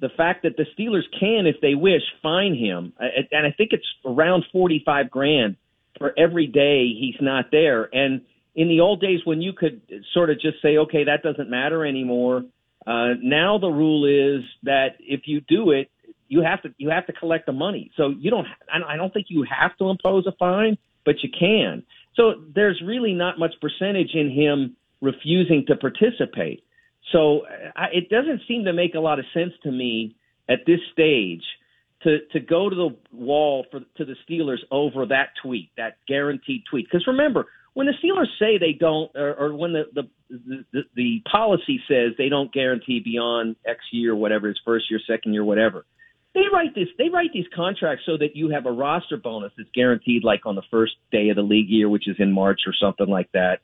the 0.00 0.10
fact 0.16 0.42
that 0.42 0.56
the 0.56 0.66
Steelers 0.78 1.04
can, 1.18 1.46
if 1.46 1.56
they 1.60 1.74
wish, 1.74 2.02
fine 2.22 2.54
him, 2.54 2.92
and 2.98 3.46
I 3.46 3.52
think 3.56 3.70
it's 3.72 3.86
around 4.04 4.44
45 4.52 5.10
grand 5.10 5.56
for 5.98 6.12
every 6.18 6.46
day 6.46 6.88
he's 6.88 7.16
not 7.20 7.46
there. 7.50 7.88
And 7.92 8.22
in 8.54 8.68
the 8.68 8.80
old 8.80 9.00
days 9.00 9.20
when 9.24 9.40
you 9.40 9.52
could 9.52 9.82
sort 10.12 10.30
of 10.30 10.40
just 10.40 10.60
say, 10.62 10.76
okay, 10.76 11.04
that 11.04 11.22
doesn't 11.22 11.50
matter 11.50 11.84
anymore. 11.84 12.44
Uh, 12.86 13.14
now 13.22 13.58
the 13.58 13.68
rule 13.68 14.04
is 14.04 14.44
that 14.64 14.96
if 15.00 15.22
you 15.26 15.40
do 15.40 15.70
it, 15.70 15.90
you 16.28 16.42
have 16.42 16.62
to 16.62 16.74
you 16.78 16.90
have 16.90 17.06
to 17.06 17.12
collect 17.12 17.46
the 17.46 17.52
money. 17.52 17.90
So 17.96 18.08
you 18.08 18.30
don't 18.30 18.46
I 18.72 18.96
don't 18.96 19.12
think 19.12 19.26
you 19.28 19.44
have 19.44 19.76
to 19.78 19.90
impose 19.90 20.26
a 20.26 20.32
fine, 20.32 20.78
but 21.04 21.16
you 21.22 21.28
can. 21.38 21.84
So 22.16 22.34
there's 22.54 22.80
really 22.84 23.12
not 23.12 23.38
much 23.38 23.54
percentage 23.60 24.10
in 24.14 24.30
him 24.30 24.76
refusing 25.00 25.64
to 25.68 25.76
participate. 25.76 26.64
So 27.12 27.42
I, 27.76 27.86
it 27.92 28.08
doesn't 28.08 28.42
seem 28.48 28.64
to 28.64 28.72
make 28.72 28.94
a 28.94 29.00
lot 29.00 29.18
of 29.18 29.26
sense 29.34 29.52
to 29.64 29.70
me 29.70 30.16
at 30.48 30.60
this 30.66 30.80
stage 30.92 31.42
to 32.02 32.18
to 32.32 32.40
go 32.40 32.70
to 32.70 32.76
the 32.76 32.96
wall 33.12 33.66
for 33.70 33.80
to 33.96 34.04
the 34.04 34.14
Steelers 34.28 34.58
over 34.70 35.06
that 35.06 35.30
tweet, 35.42 35.70
that 35.76 35.96
guaranteed 36.06 36.62
tweet. 36.70 36.86
Because 36.86 37.06
remember, 37.06 37.46
when 37.74 37.86
the 37.86 37.92
Steelers 38.02 38.28
say 38.38 38.58
they 38.58 38.72
don't, 38.78 39.10
or, 39.14 39.34
or 39.34 39.54
when 39.54 39.72
the 39.72 39.84
the, 39.94 40.64
the 40.72 40.82
the 40.94 41.22
policy 41.30 41.80
says 41.88 42.12
they 42.16 42.28
don't 42.28 42.52
guarantee 42.52 43.00
beyond 43.00 43.56
X 43.66 43.80
year, 43.90 44.14
whatever 44.14 44.48
his 44.48 44.60
first 44.64 44.90
year, 44.90 45.00
second 45.06 45.34
year, 45.34 45.44
whatever, 45.44 45.84
they 46.34 46.42
write 46.52 46.74
this. 46.74 46.88
They 46.98 47.08
write 47.08 47.32
these 47.32 47.46
contracts 47.54 48.04
so 48.06 48.16
that 48.18 48.34
you 48.34 48.50
have 48.50 48.66
a 48.66 48.72
roster 48.72 49.16
bonus 49.16 49.52
that's 49.56 49.70
guaranteed, 49.72 50.24
like 50.24 50.46
on 50.46 50.56
the 50.56 50.62
first 50.70 50.94
day 51.12 51.28
of 51.28 51.36
the 51.36 51.42
league 51.42 51.68
year, 51.68 51.88
which 51.88 52.08
is 52.08 52.16
in 52.18 52.32
March 52.32 52.62
or 52.66 52.74
something 52.78 53.06
like 53.06 53.30
that. 53.32 53.60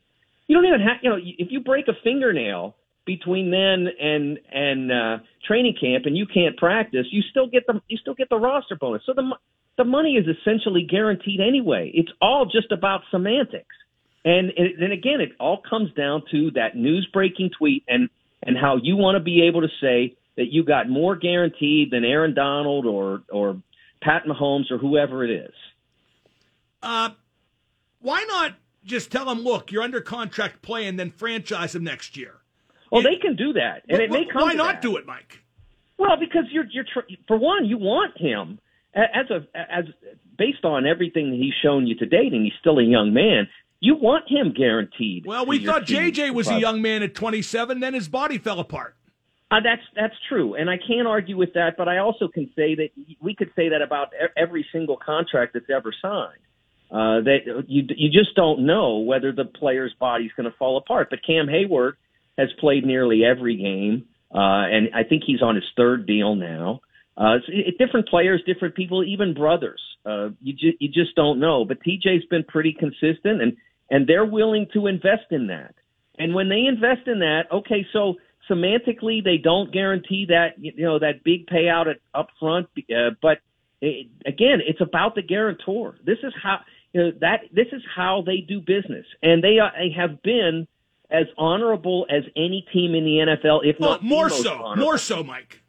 You 0.47 0.55
don't 0.55 0.65
even 0.65 0.79
have, 0.81 0.97
you 1.01 1.09
know, 1.09 1.17
if 1.17 1.47
you 1.51 1.59
break 1.59 1.87
a 1.89 1.93
fingernail 2.03 2.75
between 3.05 3.51
then 3.51 3.87
and 3.99 4.39
and 4.51 4.91
uh, 4.91 5.17
training 5.45 5.75
camp, 5.79 6.05
and 6.05 6.17
you 6.17 6.25
can't 6.25 6.55
practice, 6.57 7.07
you 7.11 7.21
still 7.29 7.47
get 7.47 7.67
the 7.67 7.81
you 7.89 7.97
still 7.97 8.13
get 8.13 8.29
the 8.29 8.37
roster 8.37 8.77
bonus. 8.79 9.01
So 9.05 9.13
the 9.13 9.35
the 9.77 9.83
money 9.83 10.15
is 10.15 10.25
essentially 10.27 10.87
guaranteed 10.89 11.41
anyway. 11.41 11.91
It's 11.93 12.11
all 12.21 12.45
just 12.45 12.71
about 12.71 13.01
semantics, 13.11 13.75
and 14.23 14.51
and 14.51 14.93
again, 14.93 15.19
it 15.19 15.31
all 15.39 15.61
comes 15.69 15.93
down 15.93 16.23
to 16.31 16.51
that 16.51 16.77
news 16.77 17.07
breaking 17.11 17.51
tweet 17.57 17.83
and 17.89 18.09
and 18.43 18.57
how 18.57 18.77
you 18.81 18.95
want 18.95 19.15
to 19.17 19.23
be 19.23 19.43
able 19.43 19.61
to 19.61 19.69
say 19.81 20.15
that 20.37 20.51
you 20.51 20.63
got 20.63 20.89
more 20.89 21.15
guaranteed 21.15 21.91
than 21.91 22.03
Aaron 22.05 22.33
Donald 22.33 22.85
or 22.85 23.23
or 23.29 23.61
Pat 24.01 24.23
Mahomes 24.25 24.71
or 24.71 24.77
whoever 24.77 25.23
it 25.23 25.31
is. 25.31 25.53
Uh, 26.81 27.11
why 27.99 28.23
not 28.27 28.55
just 28.83 29.11
tell 29.11 29.25
them, 29.25 29.41
look, 29.41 29.71
you're 29.71 29.83
under 29.83 30.01
contract 30.01 30.61
play, 30.61 30.87
and 30.87 30.99
then 30.99 31.11
franchise 31.11 31.75
him 31.75 31.83
next 31.83 32.17
year? 32.17 32.35
Well, 32.91 33.03
they 33.03 33.15
can 33.15 33.35
do 33.35 33.53
that, 33.53 33.83
and 33.87 34.01
it 34.01 34.09
may 34.09 34.25
come. 34.25 34.41
Why 34.41 34.53
not 34.53 34.75
that. 34.75 34.81
do 34.81 34.97
it, 34.97 35.05
Mike? 35.05 35.39
Well, 35.97 36.17
because 36.19 36.45
you're 36.51 36.65
you're 36.71 36.83
tr- 36.83 37.13
for 37.27 37.37
one, 37.37 37.65
you 37.65 37.77
want 37.77 38.19
him 38.19 38.59
as 38.93 39.29
a 39.29 39.45
as 39.55 39.85
based 40.37 40.65
on 40.65 40.85
everything 40.85 41.29
that 41.29 41.37
he's 41.37 41.53
shown 41.61 41.87
you 41.87 41.95
to 41.95 42.05
date, 42.05 42.33
and 42.33 42.43
he's 42.43 42.53
still 42.59 42.79
a 42.79 42.83
young 42.83 43.13
man. 43.13 43.47
You 43.79 43.95
want 43.95 44.25
him 44.27 44.53
guaranteed. 44.53 45.25
Well, 45.25 45.45
we 45.45 45.63
thought 45.65 45.85
JJ 45.85 46.33
was 46.33 46.47
a 46.47 46.59
young 46.59 46.83
man 46.83 47.01
at 47.01 47.15
27, 47.15 47.79
then 47.79 47.95
his 47.95 48.07
body 48.07 48.37
fell 48.37 48.59
apart. 48.59 48.95
Uh, 49.51 49.59
that's 49.61 49.81
that's 49.95 50.13
true, 50.29 50.55
and 50.55 50.69
I 50.69 50.77
can't 50.77 51.07
argue 51.07 51.35
with 51.35 51.53
that. 51.55 51.75
But 51.77 51.89
I 51.89 51.97
also 51.97 52.29
can 52.29 52.49
say 52.55 52.73
that 52.75 52.89
we 53.21 53.35
could 53.35 53.49
say 53.53 53.69
that 53.69 53.81
about 53.81 54.07
every 54.37 54.65
single 54.71 54.95
contract 54.95 55.53
that's 55.53 55.69
ever 55.69 55.93
signed. 56.01 56.39
Uh, 56.89 57.19
that 57.23 57.65
you 57.67 57.83
you 57.89 58.09
just 58.09 58.33
don't 58.35 58.65
know 58.65 58.99
whether 58.99 59.33
the 59.33 59.43
player's 59.43 59.93
body's 59.99 60.31
going 60.37 60.49
to 60.49 60.57
fall 60.57 60.77
apart. 60.77 61.09
But 61.09 61.19
Cam 61.27 61.47
Heyward 61.47 61.93
has 62.37 62.47
played 62.61 62.85
nearly 62.85 63.25
every 63.25 63.57
game, 63.57 64.05
uh, 64.33 64.71
and 64.71 64.89
I 64.95 65.03
think 65.03 65.23
he's 65.27 65.41
on 65.41 65.55
his 65.55 65.65
third 65.75 66.07
deal 66.07 66.35
now. 66.35 66.79
Uh, 67.17 67.35
it's, 67.35 67.45
it, 67.49 67.77
different 67.77 68.07
players, 68.07 68.41
different 68.45 68.75
people, 68.75 69.03
even 69.03 69.33
brothers. 69.33 69.81
Uh, 70.05 70.29
you 70.41 70.53
ju- 70.53 70.77
you 70.79 70.87
just 70.87 71.13
don't 71.15 71.41
know. 71.41 71.65
But 71.65 71.79
TJ's 71.83 72.25
been 72.29 72.45
pretty 72.45 72.73
consistent, 72.73 73.41
and 73.41 73.57
and 73.89 74.07
they're 74.07 74.25
willing 74.25 74.67
to 74.73 74.87
invest 74.87 75.31
in 75.31 75.47
that. 75.47 75.75
And 76.17 76.33
when 76.33 76.47
they 76.47 76.65
invest 76.67 77.07
in 77.07 77.19
that, 77.19 77.43
okay, 77.51 77.85
so 77.91 78.15
semantically 78.49 79.23
they 79.23 79.37
don't 79.37 79.71
guarantee 79.71 80.25
that 80.29 80.55
you 80.57 80.73
know 80.77 80.99
that 80.99 81.23
big 81.23 81.47
payout 81.47 81.89
at, 81.89 81.97
up 82.13 82.29
front, 82.39 82.67
uh, 82.77 83.11
but 83.21 83.39
it, 83.81 84.07
again, 84.25 84.59
it's 84.65 84.81
about 84.81 85.15
the 85.15 85.21
guarantor. 85.21 85.97
This 86.05 86.19
is 86.23 86.33
how 86.41 86.59
you 86.93 87.01
know, 87.01 87.11
that 87.21 87.41
this 87.51 87.67
is 87.71 87.81
how 87.95 88.23
they 88.25 88.37
do 88.37 88.59
business, 88.59 89.05
and 89.23 89.43
they, 89.43 89.59
uh, 89.59 89.69
they 89.77 89.91
have 89.95 90.21
been 90.21 90.67
as 91.09 91.25
honorable 91.37 92.05
as 92.09 92.23
any 92.35 92.65
team 92.71 92.95
in 92.95 93.03
the 93.03 93.35
NFL, 93.37 93.61
if 93.65 93.77
Well, 93.79 93.91
not 93.91 94.03
more 94.03 94.29
so, 94.29 94.53
honorable. 94.53 94.75
more 94.77 94.97
so, 94.97 95.23
Mike. 95.23 95.61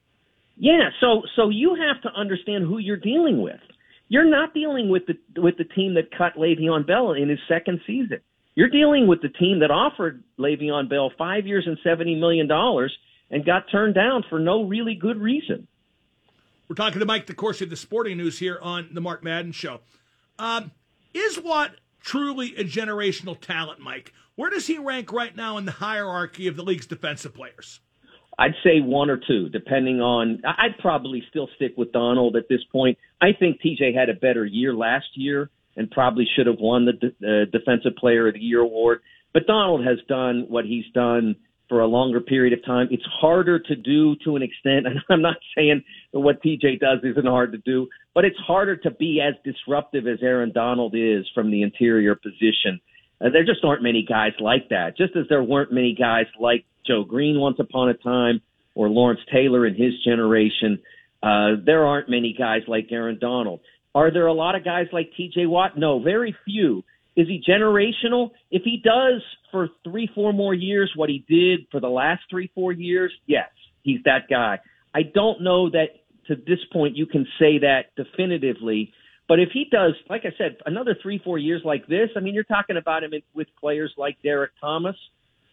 Yeah, 0.56 0.90
so 1.00 1.22
so 1.34 1.48
you 1.48 1.74
have 1.74 2.02
to 2.02 2.10
understand 2.14 2.64
who 2.64 2.78
you're 2.78 2.96
dealing 2.96 3.40
with. 3.42 3.60
You're 4.08 4.28
not 4.28 4.52
dealing 4.52 4.90
with 4.90 5.04
the 5.06 5.40
with 5.40 5.56
the 5.56 5.64
team 5.64 5.94
that 5.94 6.10
cut 6.16 6.34
Le'Veon 6.36 6.86
Bell 6.86 7.12
in 7.12 7.28
his 7.28 7.38
second 7.48 7.80
season. 7.86 8.20
You're 8.54 8.68
dealing 8.68 9.06
with 9.06 9.22
the 9.22 9.28
team 9.28 9.60
that 9.60 9.70
offered 9.70 10.22
Le'Veon 10.38 10.88
Bell 10.88 11.10
five 11.16 11.46
years 11.46 11.64
and 11.66 11.78
seventy 11.82 12.14
million 12.14 12.46
dollars 12.46 12.96
and 13.30 13.44
got 13.44 13.70
turned 13.70 13.94
down 13.94 14.24
for 14.28 14.38
no 14.38 14.64
really 14.64 14.94
good 14.94 15.18
reason. 15.18 15.66
We're 16.68 16.76
talking 16.76 17.00
to 17.00 17.06
Mike 17.06 17.26
DeCourcy 17.26 17.62
of 17.62 17.70
the 17.70 17.76
Sporting 17.76 18.18
News 18.18 18.38
here 18.38 18.58
on 18.60 18.90
the 18.92 19.00
Mark 19.00 19.22
Madden 19.22 19.52
Show. 19.52 19.80
Um, 20.38 20.70
is 21.14 21.38
Watt 21.40 21.72
truly 22.00 22.54
a 22.56 22.64
generational 22.64 23.38
talent, 23.38 23.80
Mike? 23.80 24.12
Where 24.36 24.50
does 24.50 24.66
he 24.66 24.78
rank 24.78 25.12
right 25.12 25.34
now 25.34 25.58
in 25.58 25.64
the 25.64 25.72
hierarchy 25.72 26.46
of 26.46 26.56
the 26.56 26.62
league's 26.62 26.86
defensive 26.86 27.34
players? 27.34 27.80
I'd 28.38 28.54
say 28.64 28.80
one 28.80 29.10
or 29.10 29.18
two, 29.18 29.50
depending 29.50 30.00
on. 30.00 30.42
I'd 30.44 30.78
probably 30.78 31.22
still 31.28 31.48
stick 31.56 31.74
with 31.76 31.92
Donald 31.92 32.36
at 32.36 32.48
this 32.48 32.64
point. 32.70 32.98
I 33.20 33.32
think 33.38 33.60
TJ 33.60 33.94
had 33.94 34.08
a 34.08 34.14
better 34.14 34.44
year 34.44 34.74
last 34.74 35.08
year 35.14 35.50
and 35.76 35.90
probably 35.90 36.26
should 36.36 36.46
have 36.46 36.58
won 36.58 36.86
the 36.86 36.92
uh, 36.92 37.50
Defensive 37.50 37.96
Player 37.96 38.28
of 38.28 38.34
the 38.34 38.40
Year 38.40 38.60
award. 38.60 39.00
But 39.32 39.46
Donald 39.46 39.84
has 39.84 39.98
done 40.08 40.46
what 40.48 40.64
he's 40.64 40.84
done 40.94 41.36
for 41.68 41.80
a 41.80 41.86
longer 41.86 42.20
period 42.20 42.52
of 42.52 42.62
time. 42.66 42.88
It's 42.90 43.06
harder 43.20 43.58
to 43.58 43.74
do 43.74 44.14
to 44.24 44.36
an 44.36 44.42
extent, 44.42 44.86
and 44.86 45.00
I'm 45.08 45.22
not 45.22 45.36
saying 45.56 45.82
that 46.12 46.20
what 46.20 46.42
TJ 46.42 46.80
does 46.80 46.98
isn't 47.02 47.26
hard 47.26 47.52
to 47.52 47.58
do, 47.58 47.88
but 48.14 48.24
it's 48.24 48.36
harder 48.38 48.76
to 48.76 48.90
be 48.90 49.22
as 49.26 49.34
disruptive 49.42 50.06
as 50.06 50.18
Aaron 50.22 50.52
Donald 50.52 50.94
is 50.94 51.24
from 51.34 51.50
the 51.50 51.62
interior 51.62 52.14
position. 52.14 52.80
Uh, 53.20 53.30
there 53.32 53.44
just 53.44 53.64
aren't 53.64 53.82
many 53.82 54.04
guys 54.06 54.32
like 54.38 54.68
that. 54.68 54.96
Just 54.96 55.16
as 55.16 55.24
there 55.28 55.42
weren't 55.42 55.72
many 55.72 55.94
guys 55.98 56.26
like 56.38 56.64
Joe 56.86 57.04
Greene 57.04 57.38
once 57.40 57.56
upon 57.58 57.88
a 57.88 57.94
time 57.94 58.42
or 58.74 58.88
Lawrence 58.88 59.20
Taylor 59.32 59.66
in 59.66 59.74
his 59.74 59.92
generation, 60.04 60.78
uh, 61.22 61.56
there 61.64 61.86
aren't 61.86 62.10
many 62.10 62.34
guys 62.36 62.62
like 62.66 62.88
Aaron 62.90 63.18
Donald. 63.20 63.60
Are 63.94 64.12
there 64.12 64.26
a 64.26 64.32
lot 64.32 64.54
of 64.54 64.64
guys 64.64 64.86
like 64.92 65.10
TJ 65.18 65.48
Watt? 65.48 65.76
No, 65.76 66.02
very 66.02 66.34
few. 66.44 66.82
Is 67.14 67.28
he 67.28 67.42
generational? 67.46 68.30
If 68.50 68.62
he 68.64 68.80
does 68.82 69.22
for 69.50 69.68
three, 69.84 70.08
four 70.14 70.32
more 70.32 70.54
years 70.54 70.90
what 70.96 71.10
he 71.10 71.24
did 71.28 71.66
for 71.70 71.78
the 71.78 71.88
last 71.88 72.22
three, 72.30 72.50
four 72.54 72.72
years, 72.72 73.12
yes, 73.26 73.50
he's 73.82 74.00
that 74.04 74.28
guy. 74.30 74.60
I 74.94 75.02
don't 75.02 75.42
know 75.42 75.70
that 75.70 75.88
to 76.28 76.36
this 76.36 76.58
point 76.72 76.96
you 76.96 77.06
can 77.06 77.26
say 77.38 77.58
that 77.58 77.86
definitively. 77.96 78.92
But 79.28 79.40
if 79.40 79.50
he 79.52 79.66
does, 79.70 79.92
like 80.08 80.22
I 80.24 80.34
said, 80.36 80.56
another 80.66 80.96
three, 81.00 81.20
four 81.22 81.38
years 81.38 81.62
like 81.64 81.86
this, 81.86 82.10
I 82.16 82.20
mean, 82.20 82.34
you're 82.34 82.44
talking 82.44 82.76
about 82.76 83.04
him 83.04 83.12
with 83.34 83.48
players 83.60 83.92
like 83.96 84.16
Derrick 84.22 84.52
Thomas. 84.60 84.96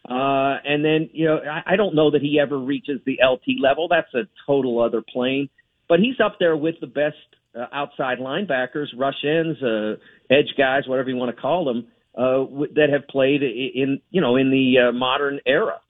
Uh, 0.08 0.56
and 0.64 0.84
then, 0.84 1.10
you 1.12 1.26
know, 1.26 1.38
I, 1.38 1.74
I 1.74 1.76
don't 1.76 1.94
know 1.94 2.10
that 2.10 2.22
he 2.22 2.40
ever 2.40 2.58
reaches 2.58 3.00
the 3.04 3.18
LT 3.22 3.60
level. 3.62 3.88
That's 3.88 4.12
a 4.14 4.28
total 4.46 4.82
other 4.82 5.02
plane. 5.02 5.50
But 5.88 6.00
he's 6.00 6.16
up 6.24 6.36
there 6.38 6.56
with 6.56 6.76
the 6.80 6.86
best 6.86 7.16
uh, 7.58 7.66
outside 7.72 8.18
linebackers, 8.18 8.86
rush 8.96 9.24
ends, 9.24 9.62
uh, 9.62 9.94
edge 10.30 10.54
guys, 10.56 10.82
whatever 10.86 11.10
you 11.10 11.16
want 11.16 11.34
to 11.34 11.40
call 11.40 11.64
them, 11.64 11.86
uh, 12.16 12.44
w- 12.44 12.72
that 12.74 12.90
have 12.90 13.06
played 13.08 13.42
in, 13.42 14.00
you 14.10 14.20
know, 14.20 14.36
in 14.36 14.50
the 14.50 14.88
uh, 14.88 14.92
modern 14.92 15.40
era. 15.46 15.80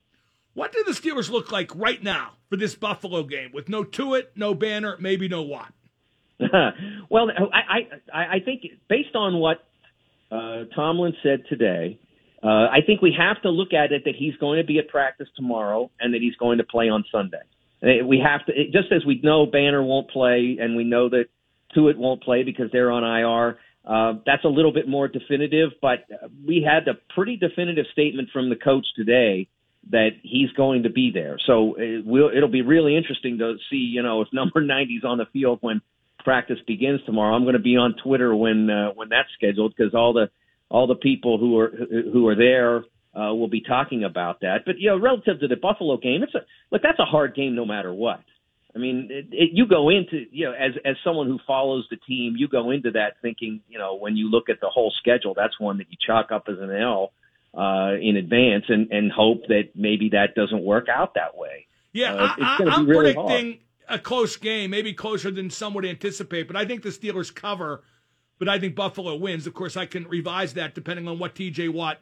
What 0.54 0.72
do 0.72 0.82
the 0.84 0.92
Steelers 0.92 1.30
look 1.30 1.52
like 1.52 1.70
right 1.76 2.02
now 2.02 2.32
for 2.48 2.56
this 2.56 2.74
Buffalo 2.74 3.22
game 3.22 3.50
with 3.52 3.68
no 3.68 3.84
Tuitt, 3.84 4.28
no 4.36 4.52
Banner, 4.54 4.96
maybe 5.00 5.28
no 5.28 5.42
Watt? 5.42 5.72
well, 7.10 7.30
I, 7.52 7.88
I 8.12 8.36
I 8.36 8.40
think 8.44 8.62
based 8.88 9.14
on 9.14 9.38
what 9.38 9.58
uh, 10.32 10.64
Tomlin 10.74 11.12
said 11.22 11.42
today, 11.48 11.98
uh, 12.42 12.46
I 12.46 12.78
think 12.86 13.02
we 13.02 13.14
have 13.16 13.40
to 13.42 13.50
look 13.50 13.72
at 13.74 13.92
it 13.92 14.04
that 14.06 14.14
he's 14.16 14.34
going 14.36 14.58
to 14.58 14.64
be 14.66 14.78
at 14.78 14.88
practice 14.88 15.28
tomorrow 15.36 15.90
and 16.00 16.14
that 16.14 16.20
he's 16.22 16.36
going 16.36 16.58
to 16.58 16.64
play 16.64 16.88
on 16.88 17.04
Sunday. 17.12 17.42
Uh, 17.82 18.04
We 18.06 18.18
have 18.24 18.44
to 18.46 18.52
just 18.72 18.90
as 18.92 19.04
we 19.04 19.20
know 19.22 19.46
Banner 19.46 19.82
won't 19.82 20.10
play 20.10 20.56
and 20.60 20.76
we 20.76 20.84
know 20.84 21.08
that 21.10 21.26
Tuitt 21.76 21.96
won't 21.96 22.22
play 22.22 22.42
because 22.42 22.70
they're 22.72 22.90
on 22.90 23.04
IR. 23.04 23.58
Uh, 23.84 24.20
that's 24.26 24.44
a 24.44 24.48
little 24.48 24.72
bit 24.72 24.88
more 24.88 25.08
definitive, 25.08 25.70
but 25.80 26.04
we 26.46 26.66
had 26.66 26.86
a 26.86 26.94
pretty 27.14 27.36
definitive 27.36 27.86
statement 27.92 28.28
from 28.32 28.50
the 28.50 28.56
coach 28.56 28.86
today 28.94 29.48
that 29.90 30.10
he's 30.22 30.50
going 30.52 30.82
to 30.82 30.90
be 30.90 31.10
there. 31.12 31.38
So 31.46 31.74
it 31.78 32.04
will, 32.04 32.30
it'll 32.36 32.50
be 32.50 32.62
really 32.62 32.96
interesting 32.96 33.38
to 33.38 33.56
see, 33.70 33.76
you 33.76 34.02
know, 34.02 34.20
if 34.20 34.28
number 34.32 34.60
90's 34.62 35.04
on 35.04 35.18
the 35.18 35.26
field 35.32 35.58
when 35.62 35.80
practice 36.24 36.58
begins 36.66 37.00
tomorrow. 37.06 37.34
I'm 37.34 37.42
going 37.42 37.54
to 37.54 37.58
be 37.58 37.76
on 37.76 37.94
Twitter 38.02 38.34
when 38.34 38.70
uh, 38.70 38.90
when 38.94 39.08
that's 39.08 39.28
scheduled 39.36 39.74
because 39.76 39.94
all 39.94 40.12
the 40.12 40.30
all 40.68 40.86
the 40.86 40.94
people 40.94 41.38
who 41.38 41.58
are 41.58 41.70
who 42.12 42.28
are 42.28 42.36
there 42.36 42.84
uh, 43.14 43.34
will 43.34 43.48
be 43.48 43.60
talking 43.60 44.04
about 44.04 44.40
that. 44.40 44.62
But 44.64 44.78
you 44.78 44.90
know, 44.90 44.98
relative 44.98 45.40
to 45.40 45.48
the 45.48 45.56
Buffalo 45.56 45.96
game, 45.96 46.22
it's 46.22 46.34
a 46.34 46.40
look. 46.70 46.82
That's 46.82 46.98
a 46.98 47.04
hard 47.04 47.34
game 47.34 47.54
no 47.54 47.64
matter 47.64 47.92
what. 47.92 48.20
I 48.74 48.78
mean, 48.78 49.08
it, 49.10 49.26
it, 49.32 49.50
you 49.52 49.66
go 49.66 49.88
into 49.88 50.26
you 50.30 50.46
know 50.46 50.52
as 50.52 50.72
as 50.84 50.96
someone 51.02 51.26
who 51.26 51.38
follows 51.46 51.86
the 51.90 51.96
team, 51.96 52.34
you 52.36 52.48
go 52.48 52.70
into 52.70 52.90
that 52.92 53.14
thinking 53.22 53.60
you 53.68 53.78
know 53.78 53.96
when 53.96 54.16
you 54.16 54.30
look 54.30 54.48
at 54.48 54.60
the 54.60 54.68
whole 54.68 54.92
schedule, 54.98 55.34
that's 55.34 55.58
one 55.58 55.78
that 55.78 55.88
you 55.90 55.96
chalk 56.04 56.30
up 56.32 56.44
as 56.48 56.58
an 56.58 56.70
L 56.70 57.12
uh, 57.54 57.94
in 58.00 58.16
advance 58.16 58.64
and 58.68 58.90
and 58.90 59.10
hope 59.10 59.46
that 59.48 59.70
maybe 59.74 60.10
that 60.10 60.34
doesn't 60.34 60.62
work 60.62 60.88
out 60.88 61.14
that 61.14 61.36
way. 61.36 61.66
Yeah, 61.92 62.14
Uh, 62.14 62.34
I, 62.38 62.58
I, 62.62 62.70
I'm 62.70 62.86
really 62.86 63.14
predicting 63.14 63.58
a 63.88 63.98
close 63.98 64.36
game, 64.36 64.70
maybe 64.70 64.92
closer 64.92 65.30
than 65.30 65.50
some 65.50 65.74
would 65.74 65.84
anticipate. 65.84 66.46
But 66.46 66.56
I 66.56 66.64
think 66.64 66.82
the 66.82 66.90
Steelers 66.90 67.34
cover, 67.34 67.82
but 68.38 68.48
I 68.48 68.58
think 68.58 68.76
Buffalo 68.76 69.16
wins. 69.16 69.46
Of 69.46 69.54
course, 69.54 69.76
I 69.76 69.86
can 69.86 70.04
revise 70.08 70.54
that 70.54 70.74
depending 70.74 71.08
on 71.08 71.18
what 71.18 71.34
T.J. 71.34 71.68
Watt 71.68 71.98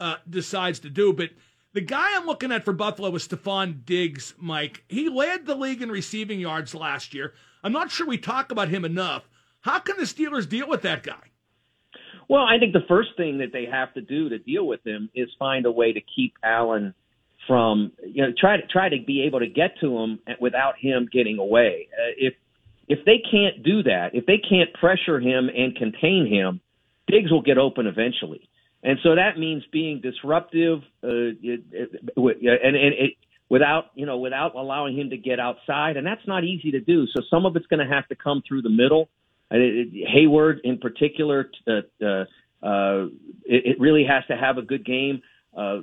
uh, 0.00 0.16
decides 0.28 0.78
to 0.80 0.90
do. 0.90 1.12
But 1.12 1.30
The 1.74 1.80
guy 1.80 2.16
I'm 2.16 2.24
looking 2.24 2.52
at 2.52 2.64
for 2.64 2.72
Buffalo 2.72 3.12
is 3.16 3.26
Stefon 3.26 3.84
Diggs, 3.84 4.32
Mike. 4.38 4.84
He 4.88 5.08
led 5.08 5.44
the 5.44 5.56
league 5.56 5.82
in 5.82 5.90
receiving 5.90 6.38
yards 6.38 6.72
last 6.72 7.12
year. 7.12 7.34
I'm 7.64 7.72
not 7.72 7.90
sure 7.90 8.06
we 8.06 8.16
talk 8.16 8.52
about 8.52 8.68
him 8.68 8.84
enough. 8.84 9.28
How 9.60 9.80
can 9.80 9.96
the 9.96 10.04
Steelers 10.04 10.48
deal 10.48 10.68
with 10.68 10.82
that 10.82 11.02
guy? 11.02 11.32
Well, 12.28 12.44
I 12.44 12.60
think 12.60 12.74
the 12.74 12.84
first 12.86 13.10
thing 13.16 13.38
that 13.38 13.52
they 13.52 13.66
have 13.66 13.92
to 13.94 14.00
do 14.00 14.28
to 14.28 14.38
deal 14.38 14.68
with 14.68 14.86
him 14.86 15.10
is 15.16 15.28
find 15.36 15.66
a 15.66 15.72
way 15.72 15.92
to 15.92 16.00
keep 16.00 16.34
Allen 16.44 16.94
from 17.48 17.90
you 18.06 18.22
know 18.22 18.32
try 18.38 18.56
to 18.56 18.66
try 18.68 18.88
to 18.88 18.96
be 19.04 19.22
able 19.22 19.40
to 19.40 19.48
get 19.48 19.72
to 19.80 19.98
him 19.98 20.20
without 20.40 20.74
him 20.78 21.08
getting 21.12 21.38
away. 21.38 21.88
Uh, 21.92 22.12
if 22.16 22.34
if 22.86 23.04
they 23.04 23.20
can't 23.30 23.64
do 23.64 23.82
that, 23.82 24.10
if 24.14 24.26
they 24.26 24.38
can't 24.38 24.72
pressure 24.74 25.18
him 25.18 25.48
and 25.48 25.74
contain 25.74 26.26
him, 26.26 26.60
Diggs 27.08 27.32
will 27.32 27.42
get 27.42 27.58
open 27.58 27.88
eventually. 27.88 28.48
And 28.84 28.98
so 29.02 29.14
that 29.14 29.38
means 29.38 29.64
being 29.72 30.02
disruptive 30.02 30.80
uh, 31.02 31.32
it, 31.42 31.62
it, 31.72 31.90
and, 32.16 32.76
and 32.76 32.94
it, 32.94 33.14
without 33.48 33.86
you 33.94 34.04
know 34.04 34.18
without 34.18 34.54
allowing 34.54 34.96
him 34.96 35.10
to 35.10 35.16
get 35.16 35.40
outside, 35.40 35.96
and 35.96 36.06
that's 36.06 36.26
not 36.26 36.44
easy 36.44 36.70
to 36.72 36.80
do. 36.80 37.06
So 37.06 37.22
some 37.30 37.46
of 37.46 37.56
it's 37.56 37.66
going 37.66 37.86
to 37.86 37.92
have 37.92 38.06
to 38.08 38.14
come 38.14 38.42
through 38.46 38.62
the 38.62 38.70
middle. 38.70 39.08
Uh, 39.50 39.56
Heyward 40.14 40.58
in 40.64 40.78
particular, 40.78 41.50
uh, 41.66 42.04
uh, 42.04 42.24
uh, 42.62 43.06
it, 43.44 43.66
it 43.66 43.80
really 43.80 44.04
has 44.04 44.24
to 44.28 44.36
have 44.36 44.58
a 44.58 44.62
good 44.62 44.84
game. 44.84 45.22
Uh, 45.56 45.80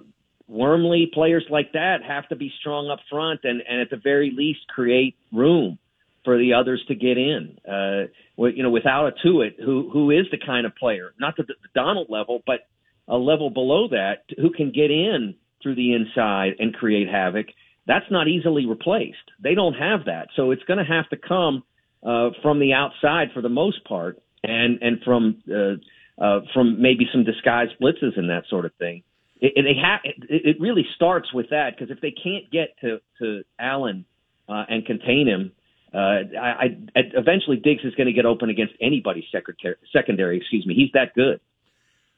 Wormley, 0.47 1.09
players 1.11 1.45
like 1.49 1.71
that 1.73 2.03
have 2.05 2.27
to 2.29 2.35
be 2.35 2.51
strong 2.59 2.89
up 2.89 2.99
front 3.09 3.39
and, 3.43 3.63
and 3.67 3.79
at 3.81 3.89
the 3.89 3.97
very 3.97 4.33
least 4.35 4.67
create 4.67 5.15
room 5.31 5.79
for 6.25 6.37
the 6.37 6.53
others 6.53 6.83
to 6.89 6.95
get 6.95 7.17
in. 7.17 7.57
Uh, 7.67 8.07
you 8.49 8.61
know, 8.61 8.69
without 8.69 9.07
a 9.07 9.11
Tuitt, 9.25 9.55
who 9.63 9.89
who 9.91 10.11
is 10.11 10.25
the 10.29 10.37
kind 10.37 10.67
of 10.67 10.75
player, 10.75 11.13
not 11.19 11.35
the, 11.37 11.43
the 11.43 11.55
Donald 11.73 12.07
level, 12.09 12.41
but 12.45 12.67
a 13.11 13.17
level 13.17 13.51
below 13.51 13.87
that, 13.89 14.23
who 14.37 14.49
can 14.49 14.71
get 14.71 14.89
in 14.89 15.35
through 15.61 15.75
the 15.75 15.93
inside 15.93 16.53
and 16.57 16.73
create 16.73 17.07
havoc. 17.07 17.47
That's 17.85 18.09
not 18.09 18.27
easily 18.27 18.65
replaced. 18.65 19.29
They 19.39 19.53
don't 19.53 19.75
have 19.75 20.05
that, 20.05 20.29
so 20.35 20.49
it's 20.49 20.63
going 20.63 20.79
to 20.79 20.85
have 20.85 21.07
to 21.09 21.17
come 21.17 21.63
uh, 22.03 22.29
from 22.41 22.59
the 22.59 22.73
outside 22.73 23.29
for 23.33 23.41
the 23.41 23.49
most 23.49 23.83
part, 23.85 24.19
and 24.43 24.79
and 24.81 25.01
from 25.03 25.43
uh, 25.47 26.23
uh, 26.23 26.39
from 26.53 26.81
maybe 26.81 27.07
some 27.11 27.23
disguised 27.23 27.73
blitzes 27.79 28.17
and 28.17 28.29
that 28.29 28.45
sort 28.49 28.65
of 28.65 28.73
thing 28.79 29.03
it, 29.41 29.63
they 29.63 29.79
have 29.81 29.99
it, 30.03 30.15
it 30.29 30.61
really 30.61 30.85
starts 30.95 31.33
with 31.33 31.49
that 31.49 31.71
because 31.75 31.91
if 31.91 31.99
they 31.99 32.11
can't 32.11 32.49
get 32.51 32.77
to 32.81 33.01
to 33.19 33.43
Allen 33.59 34.05
uh, 34.47 34.65
and 34.69 34.85
contain 34.85 35.27
him, 35.27 35.51
uh, 35.93 36.37
I, 36.39 36.77
I 36.95 37.01
eventually 37.15 37.57
Diggs 37.57 37.83
is 37.83 37.95
going 37.95 38.07
to 38.07 38.13
get 38.13 38.25
open 38.25 38.49
against 38.49 38.73
anybody's 38.79 39.25
secretary, 39.31 39.75
secondary. 39.91 40.37
Excuse 40.37 40.65
me, 40.65 40.75
he's 40.75 40.91
that 40.93 41.15
good. 41.15 41.41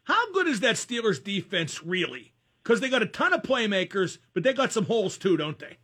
How 0.04 0.32
good 0.34 0.48
is 0.48 0.60
that 0.62 0.76
Steelers 0.76 1.24
defense 1.24 1.84
really? 1.84 2.34
Because 2.63 2.80
they 2.80 2.89
got 2.89 3.02
a 3.02 3.08
ton 3.08 3.34
of 3.34 3.42
playmakers, 3.42 4.18
but 4.34 4.44
they 4.44 4.54
got 4.54 4.72
some 4.72 4.86
holes 4.86 5.18
too, 5.18 5.38
don't 5.38 5.60
they? 5.60 5.78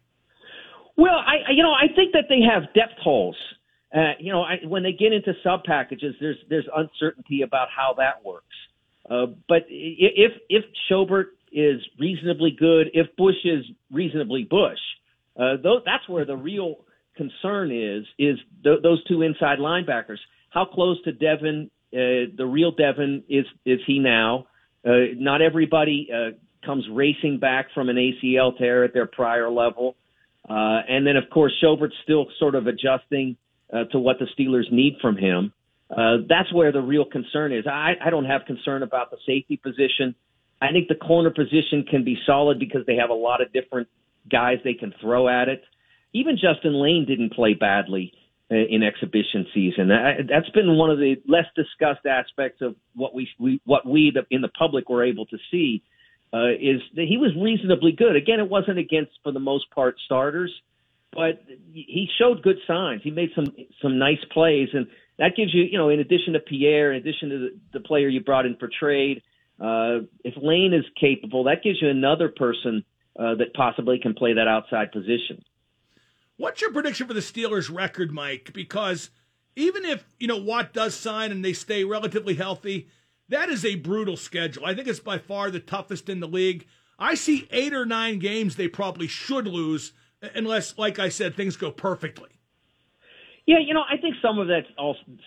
Well, 0.98 1.16
I 1.16 1.52
you 1.52 1.64
know 1.64 1.72
I 1.72 1.88
think 1.96 2.14
that 2.14 2.26
they 2.30 2.42
have 2.42 2.74
depth 2.74 3.00
holes. 3.02 3.38
Uh, 3.96 4.12
you 4.20 4.32
know, 4.32 4.44
I, 4.44 4.58
when 4.68 4.84
they 4.84 4.92
get 4.92 5.14
into 5.14 5.34
sub 5.44 5.64
packages, 5.64 6.16
there's 6.20 6.38
there's 6.50 6.68
uncertainty 6.76 7.42
about 7.42 7.70
how 7.76 7.96
that 7.98 8.24
works. 8.24 8.46
Uh, 9.10 9.28
but 9.48 9.64
if 9.70 10.34
if 10.50 10.64
Schobert 10.90 11.32
is 11.52 11.82
reasonably 11.98 12.52
good, 12.58 12.88
if 12.94 13.08
Bush 13.16 13.44
is 13.44 13.66
reasonably 13.92 14.44
Bush, 14.44 14.78
uh, 15.40 15.58
th- 15.58 15.84
that's 15.86 16.08
where 16.08 16.26
the 16.26 16.36
real 16.38 16.86
concern 17.16 17.72
is 17.72 18.06
is 18.20 18.38
th- 18.64 18.82
those 18.84 19.04
two 19.06 19.24
inside 19.24 19.58
linebackers. 19.58 20.20
How 20.52 20.66
close 20.66 21.02
to 21.04 21.12
Devin, 21.12 21.72
uh, 21.94 22.30
the 22.36 22.46
real 22.46 22.72
Devin, 22.72 23.24
is 23.30 23.46
is 23.66 23.80
he 23.88 24.00
now? 24.00 24.48
Uh, 24.86 25.14
not 25.16 25.42
everybody 25.42 26.10
uh, 26.14 26.32
comes 26.66 26.86
racing 26.92 27.40
back 27.40 27.68
from 27.74 27.90
an 27.90 27.96
ACL 27.96 28.58
tear 28.58 28.84
at 28.84 28.94
their 28.94 29.08
prior 29.08 29.50
level, 29.50 29.96
uh, 30.48 30.82
and 30.88 31.06
then 31.06 31.18
of 31.18 31.30
course 31.32 31.54
Schobert's 31.60 31.96
still 32.04 32.28
sort 32.40 32.56
of 32.56 32.68
adjusting 32.68 33.38
uh, 33.74 33.86
to 33.86 34.00
what 34.00 34.18
the 34.20 34.28
Steelers 34.38 34.72
need 34.72 34.98
from 35.02 35.18
him. 35.18 35.54
Uh, 35.90 36.18
that's 36.28 36.54
where 36.54 36.72
the 36.72 36.82
real 36.82 37.06
concern 37.06 37.52
is. 37.52 37.66
I, 37.66 37.94
I 38.04 38.12
don't 38.12 38.26
have 38.26 38.42
concern 38.46 38.84
about 38.84 39.10
the 39.10 39.18
safety 39.26 39.58
position. 39.58 40.14
I 40.62 40.72
think 40.72 40.88
the 40.88 40.96
corner 40.96 41.32
position 41.32 41.86
can 41.90 42.04
be 42.04 42.18
solid 42.26 42.60
because 42.60 42.86
they 42.86 42.98
have 42.98 43.10
a 43.10 43.16
lot 43.16 43.42
of 43.42 43.52
different 43.52 43.88
guys 44.30 44.58
they 44.64 44.76
can 44.76 44.94
throw 45.02 45.28
at 45.28 45.50
it. 45.50 45.64
Even 46.14 46.38
Justin 46.38 46.80
Layne 46.80 47.06
didn't 47.08 47.34
play 47.34 47.54
badly 47.54 48.14
in 48.50 48.84
exhibition 48.84 49.46
season. 49.54 49.90
That's 49.90 50.50
been 50.50 50.76
one 50.76 50.90
of 50.90 50.98
the 50.98 51.18
less 51.28 51.46
discussed 51.56 52.06
aspects 52.06 52.62
of 52.62 52.76
what 52.96 53.14
we, 53.14 53.30
we 53.40 53.62
what 53.66 53.86
we 53.86 54.12
the, 54.12 54.26
in 54.34 54.42
the 54.42 54.48
public 54.48 54.90
were 54.90 55.04
able 55.04 55.26
to 55.28 55.38
see 55.52 55.84
uh, 56.34 56.50
is 56.50 56.82
that 56.96 57.06
he 57.08 57.18
was 57.18 57.32
reasonably 57.40 57.92
good. 57.92 58.16
Again, 58.16 58.40
it 58.40 58.50
wasn't 58.50 58.80
against 58.80 59.12
for 59.24 59.32
the 59.32 59.40
most 59.40 59.70
part 59.72 59.96
starters, 60.06 60.52
but 61.12 61.44
he 61.74 62.08
showed 62.18 62.42
good 62.42 62.58
signs. 62.68 63.02
He 63.04 63.12
made 63.12 63.30
some 63.36 63.54
some 63.82 64.00
nice 64.00 64.24
plays, 64.32 64.70
and 64.74 64.88
that 65.18 65.36
gives 65.36 65.54
you, 65.54 65.64
you 65.64 65.78
know, 65.78 65.90
in 65.90 66.00
addition 66.00 66.34
to 66.34 66.40
Pierre, 66.40 66.92
in 66.92 66.98
addition 66.98 67.30
to 67.30 67.38
the, 67.38 67.60
the 67.74 67.80
player 67.80 68.08
you 68.08 68.22
brought 68.22 68.46
in 68.46 68.56
for 68.58 68.70
trade, 68.80 69.22
uh, 69.60 70.06
if 70.24 70.36
Layne 70.42 70.74
is 70.74 70.86
capable, 71.00 71.44
that 71.46 71.64
gives 71.64 71.82
you 71.82 71.90
another 71.90 72.30
person 72.30 72.84
uh, 73.20 73.36
that 73.36 73.54
possibly 73.54 74.00
can 74.00 74.14
play 74.14 74.34
that 74.34 74.48
outside 74.48 74.92
position. 74.92 75.44
What's 76.40 76.62
your 76.62 76.72
prediction 76.72 77.06
for 77.06 77.14
the 77.14 77.20
Steelers' 77.20 77.70
record, 77.70 78.14
Mike? 78.14 78.52
Because 78.54 79.10
even 79.58 79.84
if 79.84 80.06
you 80.22 80.28
know 80.28 80.38
Watt 80.38 80.72
does 80.72 80.96
sign 80.96 81.34
and 81.34 81.44
they 81.44 81.52
stay 81.52 81.84
relatively 81.84 82.36
healthy, 82.36 82.88
that 83.28 83.50
is 83.50 83.66
a 83.66 83.76
brutal 83.76 84.16
schedule. 84.16 84.66
I 84.66 84.74
think 84.74 84.88
it's 84.88 85.02
by 85.02 85.18
far 85.18 85.52
the 85.52 85.60
toughest 85.60 86.08
in 86.08 86.22
the 86.22 86.30
league. 86.30 86.66
I 86.98 87.16
see 87.16 87.46
eight 87.52 87.74
or 87.74 87.86
nine 87.86 88.20
games 88.20 88.56
they 88.56 88.70
probably 88.70 89.06
should 89.06 89.48
lose, 89.48 89.92
unless, 90.34 90.78
like 90.78 90.98
I 90.98 91.10
said, 91.10 91.36
things 91.36 91.58
go 91.58 91.72
perfectly. 91.72 92.30
Yeah, 93.46 93.60
you 93.60 93.74
know, 93.74 93.84
I 93.92 93.98
think 93.98 94.16
some 94.22 94.40
of 94.40 94.48
that 94.48 94.64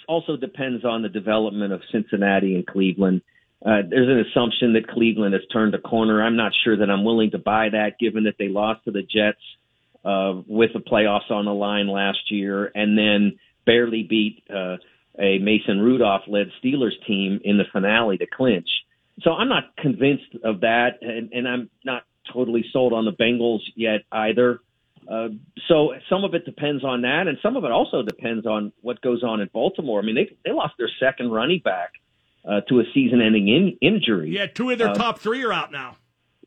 also, 0.09 0.39
depends 0.39 0.83
on 0.83 1.03
the 1.03 1.11
development 1.11 1.75
of 1.75 1.83
Cincinnati 1.93 2.55
and 2.55 2.67
Cleveland. 2.67 3.21
Uh, 3.61 3.83
there's 3.87 4.09
an 4.09 4.25
assumption 4.31 4.73
that 4.73 4.89
Cleveland 4.89 5.35
has 5.35 5.43
turned 5.53 5.75
a 5.75 5.79
corner. 5.79 6.23
I'm 6.23 6.37
not 6.37 6.53
sure 6.65 6.79
that 6.79 6.89
I'm 6.89 7.05
willing 7.05 7.33
to 7.33 7.39
buy 7.39 7.69
that, 7.69 7.99
given 8.01 8.25
that 8.25 8.37
they 8.39 8.49
lost 8.49 8.87
to 8.87 8.93
the 8.93 9.03
Jets 9.03 9.43
uh, 10.05 10.41
with 10.47 10.73
the 10.73 10.81
playoffs 10.81 11.31
on 11.31 11.45
the 11.45 11.55
line 11.55 11.89
last 11.89 12.31
year, 12.31 12.71
and 12.75 12.97
then 12.99 13.39
barely 13.65 14.03
beat 14.03 14.43
uh, 14.51 14.77
a 15.19 15.39
Mason 15.39 15.81
Rudolph-led 15.81 16.51
Steelers 16.63 16.95
team 17.07 17.41
in 17.45 17.59
the 17.59 17.65
finale 17.73 18.19
to 18.19 18.27
clinch. 18.27 18.69
So 19.23 19.33
I'm 19.33 19.49
not 19.49 19.77
convinced 19.77 20.37
of 20.43 20.61
that, 20.61 20.99
and, 21.03 21.33
and 21.33 21.47
I'm 21.47 21.71
not 21.85 22.05
totally 22.33 22.65
sold 22.73 22.93
on 22.93 23.05
the 23.05 23.13
Bengals 23.13 23.61
yet 23.77 24.01
either. 24.11 24.61
Uh, 25.11 25.29
so 25.69 25.95
some 26.09 26.25
of 26.25 26.35
it 26.35 26.45
depends 26.45 26.85
on 26.85 27.03
that, 27.03 27.27
and 27.27 27.37
some 27.43 27.57
of 27.57 27.65
it 27.65 27.71
also 27.71 28.03
depends 28.03 28.47
on 28.47 28.73
what 28.81 29.01
goes 29.01 29.23
on 29.23 29.41
in 29.41 29.51
Baltimore. 29.53 30.01
I 30.01 30.05
mean, 30.05 30.15
they 30.15 30.35
they 30.45 30.53
lost 30.53 30.75
their 30.79 30.91
second 31.01 31.31
running 31.31 31.61
back 31.65 31.93
uh, 32.49 32.61
to 32.69 32.81
a 32.81 32.85
season-ending 32.95 33.49
in, 33.49 33.79
injury. 33.81 34.31
Yeah, 34.31 34.47
two 34.47 34.71
of 34.71 34.79
their 34.79 34.91
uh, 34.91 34.95
top 34.95 35.19
three 35.19 35.45
are 35.45 35.53
out 35.53 35.73
now. 35.73 35.97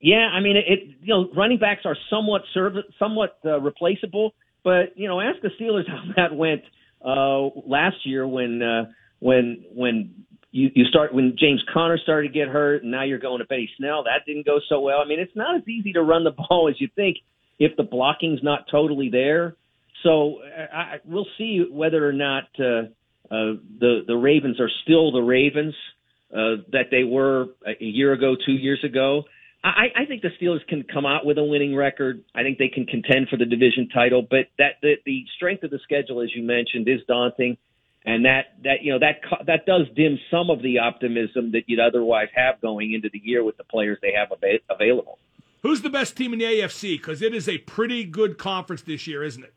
Yeah, 0.01 0.27
I 0.33 0.41
mean, 0.41 0.57
it, 0.57 0.65
it 0.67 0.79
you 1.01 1.13
know 1.13 1.29
running 1.35 1.57
backs 1.57 1.81
are 1.85 1.95
somewhat 2.09 2.41
serv- 2.53 2.85
somewhat 2.99 3.37
uh, 3.45 3.59
replaceable, 3.59 4.33
but 4.63 4.97
you 4.97 5.07
know, 5.07 5.21
ask 5.21 5.41
the 5.41 5.49
Steelers 5.59 5.83
how 5.87 6.03
that 6.15 6.35
went 6.35 6.61
uh, 7.03 7.47
last 7.67 7.97
year 8.05 8.27
when 8.27 8.61
uh, 8.61 8.85
when 9.19 9.63
when 9.73 10.25
you, 10.51 10.69
you 10.73 10.85
start 10.85 11.13
when 11.13 11.35
James 11.39 11.61
Conner 11.73 11.97
started 12.01 12.29
to 12.29 12.33
get 12.33 12.47
hurt, 12.47 12.83
and 12.83 12.91
now 12.91 13.03
you're 13.03 13.19
going 13.19 13.39
to 13.39 13.45
Benny 13.45 13.69
Snell. 13.77 14.03
That 14.03 14.25
didn't 14.25 14.45
go 14.45 14.59
so 14.69 14.79
well. 14.79 14.99
I 14.99 15.07
mean, 15.07 15.19
it's 15.19 15.35
not 15.35 15.55
as 15.55 15.67
easy 15.67 15.93
to 15.93 16.01
run 16.01 16.23
the 16.23 16.31
ball 16.49 16.69
as 16.69 16.79
you 16.79 16.87
think 16.95 17.17
if 17.59 17.75
the 17.77 17.83
blocking's 17.83 18.41
not 18.43 18.65
totally 18.69 19.09
there. 19.09 19.55
So 20.03 20.39
I, 20.73 20.97
we'll 21.05 21.27
see 21.37 21.65
whether 21.69 22.07
or 22.07 22.13
not 22.13 22.43
uh, 22.59 22.83
uh, 23.31 23.57
the 23.79 24.01
the 24.07 24.15
Ravens 24.15 24.59
are 24.59 24.69
still 24.83 25.11
the 25.11 25.21
Ravens 25.21 25.73
uh, 26.31 26.61
that 26.71 26.85
they 26.91 27.03
were 27.03 27.47
a 27.65 27.83
year 27.83 28.13
ago, 28.13 28.35
two 28.45 28.53
years 28.53 28.83
ago. 28.83 29.23
I, 29.65 30.03
I 30.03 30.05
think 30.05 30.21
the 30.21 30.29
Steelers 30.39 30.65
can 30.67 30.83
come 30.83 31.07
out 31.07 31.25
with 31.25 31.39
a 31.39 31.43
winning 31.43 31.75
record. 31.75 32.23
I 32.35 32.43
think 32.43 32.59
they 32.59 32.67
can 32.67 32.85
contend 32.85 33.29
for 33.29 33.37
the 33.37 33.45
division 33.45 33.89
title, 33.91 34.21
but 34.21 34.45
that 34.59 34.73
the, 34.83 34.93
the 35.05 35.25
strength 35.35 35.63
of 35.63 35.71
the 35.71 35.79
schedule, 35.83 36.21
as 36.21 36.29
you 36.35 36.43
mentioned, 36.43 36.87
is 36.87 36.99
daunting, 37.07 37.57
and 38.05 38.25
that 38.25 38.53
that 38.63 38.83
you 38.83 38.93
know 38.93 38.99
that 38.99 39.21
that 39.47 39.65
does 39.65 39.87
dim 39.95 40.19
some 40.29 40.51
of 40.51 40.61
the 40.61 40.77
optimism 40.77 41.51
that 41.53 41.63
you'd 41.65 41.79
otherwise 41.79 42.27
have 42.35 42.61
going 42.61 42.93
into 42.93 43.09
the 43.11 43.19
year 43.23 43.43
with 43.43 43.57
the 43.57 43.63
players 43.63 43.97
they 44.03 44.13
have 44.15 44.31
av- 44.31 44.61
available. 44.69 45.17
Who's 45.63 45.81
the 45.81 45.89
best 45.89 46.15
team 46.15 46.33
in 46.33 46.39
the 46.39 46.45
AFC? 46.45 46.97
Because 46.97 47.23
it 47.23 47.33
is 47.33 47.49
a 47.49 47.57
pretty 47.57 48.03
good 48.03 48.37
conference 48.37 48.83
this 48.83 49.07
year, 49.07 49.23
isn't 49.23 49.43
it? 49.43 49.53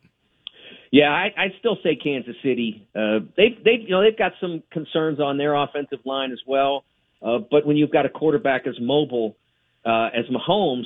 Yeah, 0.91 1.11
I, 1.11 1.35
I'd 1.37 1.53
still 1.59 1.77
say 1.83 1.97
Kansas 1.97 2.37
City. 2.43 2.89
Uh, 2.97 3.19
they've 3.37 3.63
they've 3.63 3.83
you 3.83 3.91
know 3.91 4.03
they've 4.03 4.17
got 4.17 4.33
some 4.41 4.63
concerns 4.73 5.21
on 5.21 5.37
their 5.37 5.55
offensive 5.55 5.99
line 6.07 6.33
as 6.33 6.41
well. 6.47 6.85
Uh, 7.21 7.39
but 7.51 7.67
when 7.67 7.77
you've 7.77 7.91
got 7.91 8.07
a 8.07 8.09
quarterback 8.09 8.67
as 8.67 8.77
mobile 8.81 9.37
uh, 9.85 10.09
as 10.15 10.25
Mahomes, 10.27 10.85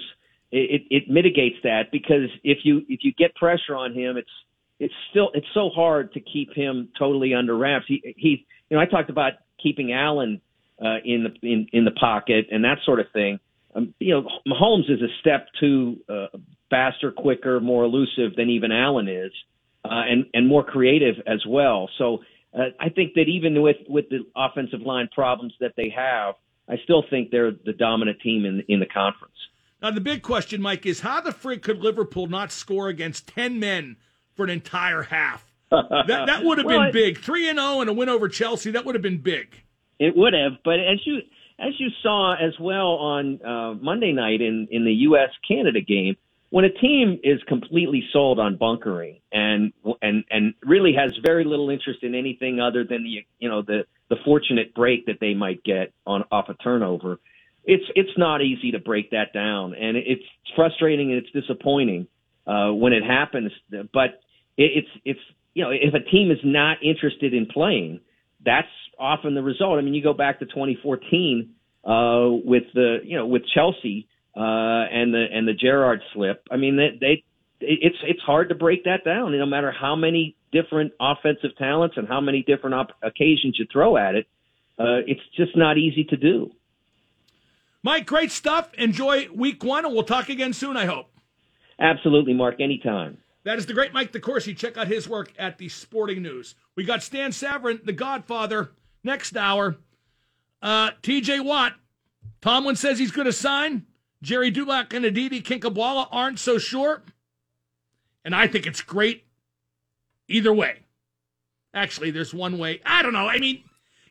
it, 0.50 0.82
it 0.90 1.04
mitigates 1.08 1.56
that 1.64 1.90
because 1.90 2.28
if 2.44 2.58
you 2.64 2.82
if 2.88 3.00
you 3.02 3.12
get 3.16 3.34
pressure 3.34 3.74
on 3.74 3.94
him, 3.94 4.16
it's 4.16 4.30
it's 4.78 4.94
still 5.10 5.30
it's 5.34 5.46
so 5.54 5.70
hard 5.70 6.12
to 6.12 6.20
keep 6.20 6.52
him 6.54 6.88
totally 6.98 7.34
under 7.34 7.56
wraps. 7.56 7.86
He 7.88 8.14
he 8.16 8.46
you 8.68 8.76
know 8.76 8.82
I 8.82 8.86
talked 8.86 9.10
about 9.10 9.32
keeping 9.62 9.92
Allen 9.92 10.40
uh, 10.80 10.96
in 11.04 11.24
the 11.24 11.48
in 11.48 11.68
in 11.72 11.84
the 11.84 11.92
pocket 11.92 12.46
and 12.50 12.64
that 12.64 12.78
sort 12.84 13.00
of 13.00 13.06
thing. 13.12 13.38
um, 13.74 13.94
you 13.98 14.12
know, 14.14 14.28
Mahomes 14.46 14.90
is 14.90 15.00
a 15.00 15.08
step 15.20 15.46
too 15.58 15.98
uh, 16.08 16.26
faster, 16.70 17.12
quicker, 17.12 17.60
more 17.60 17.84
elusive 17.84 18.36
than 18.36 18.50
even 18.50 18.72
Allen 18.72 19.08
is, 19.08 19.32
uh, 19.84 19.88
and 20.08 20.26
and 20.34 20.46
more 20.46 20.64
creative 20.64 21.16
as 21.26 21.44
well. 21.46 21.88
So 21.98 22.18
uh, 22.54 22.70
I 22.80 22.88
think 22.90 23.14
that 23.14 23.28
even 23.28 23.62
with 23.62 23.76
with 23.88 24.08
the 24.10 24.20
offensive 24.36 24.80
line 24.80 25.08
problems 25.14 25.54
that 25.60 25.72
they 25.76 25.92
have, 25.96 26.34
I 26.68 26.76
still 26.84 27.04
think 27.10 27.30
they're 27.30 27.50
the 27.50 27.72
dominant 27.72 28.20
team 28.20 28.44
in 28.44 28.62
in 28.68 28.80
the 28.80 28.86
conference. 28.86 29.34
Now 29.80 29.90
the 29.90 30.00
big 30.00 30.22
question, 30.22 30.62
Mike, 30.62 30.86
is 30.86 31.00
how 31.00 31.20
the 31.20 31.32
frig 31.32 31.62
could 31.62 31.80
Liverpool 31.80 32.28
not 32.28 32.52
score 32.52 32.88
against 32.88 33.26
ten 33.26 33.58
men 33.58 33.96
for 34.34 34.44
an 34.44 34.50
entire 34.50 35.02
half? 35.02 35.52
that 35.70 36.06
that 36.26 36.44
would 36.44 36.58
have 36.58 36.66
Well, 36.66 36.84
been 36.84 36.92
big. 36.92 37.18
Three 37.18 37.48
and 37.48 37.58
zero 37.58 37.80
and 37.80 37.90
a 37.90 37.92
win 37.92 38.08
over 38.08 38.28
Chelsea. 38.28 38.70
That 38.70 38.84
would 38.84 38.94
have 38.94 39.02
been 39.02 39.18
big. 39.18 39.62
It 39.98 40.16
would 40.16 40.32
have, 40.34 40.52
but 40.64 40.80
as 40.80 41.00
you 41.04 41.18
as 41.58 41.72
you 41.78 41.88
saw 42.02 42.34
as 42.34 42.52
well 42.60 42.88
on 42.94 43.40
uh, 43.44 43.74
Monday 43.74 44.12
night 44.12 44.40
in 44.40 44.68
in 44.70 44.84
the 44.84 44.92
U.S. 44.92 45.30
Canada 45.46 45.80
game, 45.80 46.16
when 46.52 46.66
a 46.66 46.70
team 46.70 47.18
is 47.24 47.40
completely 47.48 48.04
sold 48.12 48.38
on 48.38 48.56
bunkering 48.56 49.20
and 49.32 49.72
and 50.02 50.22
and 50.30 50.52
really 50.62 50.92
has 50.92 51.10
very 51.22 51.44
little 51.44 51.70
interest 51.70 52.02
in 52.02 52.14
anything 52.14 52.60
other 52.60 52.84
than 52.84 53.04
the 53.04 53.24
you 53.38 53.48
know 53.48 53.62
the 53.62 53.86
the 54.10 54.16
fortunate 54.22 54.74
break 54.74 55.06
that 55.06 55.16
they 55.18 55.32
might 55.32 55.64
get 55.64 55.94
on 56.06 56.24
off 56.30 56.50
a 56.50 56.54
turnover, 56.62 57.18
it's 57.64 57.84
it's 57.96 58.18
not 58.18 58.42
easy 58.42 58.72
to 58.72 58.78
break 58.78 59.12
that 59.12 59.32
down, 59.32 59.74
and 59.74 59.96
it's 59.96 60.24
frustrating 60.54 61.10
and 61.10 61.24
it's 61.24 61.32
disappointing 61.32 62.06
uh, 62.46 62.68
when 62.70 62.92
it 62.92 63.02
happens. 63.02 63.50
But 63.70 64.20
it, 64.58 64.84
it's 64.84 64.88
it's 65.06 65.20
you 65.54 65.64
know 65.64 65.70
if 65.70 65.94
a 65.94 66.00
team 66.00 66.30
is 66.30 66.40
not 66.44 66.84
interested 66.84 67.32
in 67.32 67.46
playing, 67.46 68.00
that's 68.44 68.68
often 68.98 69.34
the 69.34 69.42
result. 69.42 69.78
I 69.78 69.80
mean, 69.80 69.94
you 69.94 70.02
go 70.02 70.12
back 70.12 70.40
to 70.40 70.44
2014 70.44 71.48
uh, 71.82 72.28
with 72.44 72.64
the 72.74 72.98
you 73.04 73.16
know 73.16 73.26
with 73.26 73.44
Chelsea 73.54 74.06
uh, 74.36 74.40
and 74.40 75.12
the 75.12 75.26
and 75.32 75.46
the 75.46 75.52
Gerrard 75.52 76.00
slip. 76.12 76.46
I 76.50 76.56
mean, 76.56 76.76
they, 76.76 76.98
they 77.00 77.24
it's 77.60 77.96
it's 78.02 78.20
hard 78.22 78.48
to 78.48 78.54
break 78.54 78.84
that 78.84 79.04
down. 79.04 79.36
No 79.36 79.46
matter 79.46 79.72
how 79.72 79.94
many 79.96 80.36
different 80.52 80.92
offensive 81.00 81.56
talents 81.58 81.96
and 81.96 82.08
how 82.08 82.20
many 82.20 82.42
different 82.42 82.74
op- 82.74 82.96
occasions 83.02 83.56
you 83.58 83.66
throw 83.72 83.96
at 83.96 84.14
it, 84.14 84.26
uh, 84.78 85.00
it's 85.06 85.20
just 85.36 85.56
not 85.56 85.78
easy 85.78 86.04
to 86.04 86.16
do. 86.16 86.50
Mike, 87.82 88.06
great 88.06 88.30
stuff. 88.30 88.72
Enjoy 88.74 89.28
week 89.34 89.64
one, 89.64 89.84
and 89.84 89.94
we'll 89.94 90.04
talk 90.04 90.28
again 90.28 90.52
soon. 90.52 90.76
I 90.76 90.86
hope. 90.86 91.06
Absolutely, 91.78 92.32
Mark. 92.34 92.60
Anytime. 92.60 93.18
That 93.44 93.58
is 93.58 93.66
the 93.66 93.74
great 93.74 93.92
Mike 93.92 94.12
DeCourcy. 94.12 94.56
Check 94.56 94.76
out 94.76 94.86
his 94.86 95.08
work 95.08 95.32
at 95.36 95.58
the 95.58 95.68
Sporting 95.68 96.22
News. 96.22 96.54
We 96.76 96.84
got 96.84 97.02
Stan 97.02 97.32
Savran, 97.32 97.84
the 97.84 97.92
Godfather, 97.92 98.70
next 99.02 99.36
hour. 99.36 99.78
Uh, 100.62 100.92
TJ 101.02 101.44
Watt. 101.44 101.74
Tomlin 102.40 102.76
says 102.76 103.00
he's 103.00 103.10
going 103.10 103.26
to 103.26 103.32
sign. 103.32 103.86
Gerry 104.22 104.52
Dulac 104.52 104.94
and 104.94 105.04
Aditi 105.04 105.42
Kinkhabwala 105.42 106.06
aren't 106.12 106.38
so 106.38 106.56
sure. 106.56 107.02
And 108.24 108.34
I 108.34 108.46
think 108.46 108.66
it's 108.66 108.80
great 108.80 109.24
either 110.28 110.52
way. 110.52 110.78
Actually, 111.74 112.12
there's 112.12 112.32
one 112.32 112.56
way. 112.56 112.80
I 112.86 113.02
don't 113.02 113.12
know. 113.12 113.28
I 113.28 113.38
mean, 113.38 113.64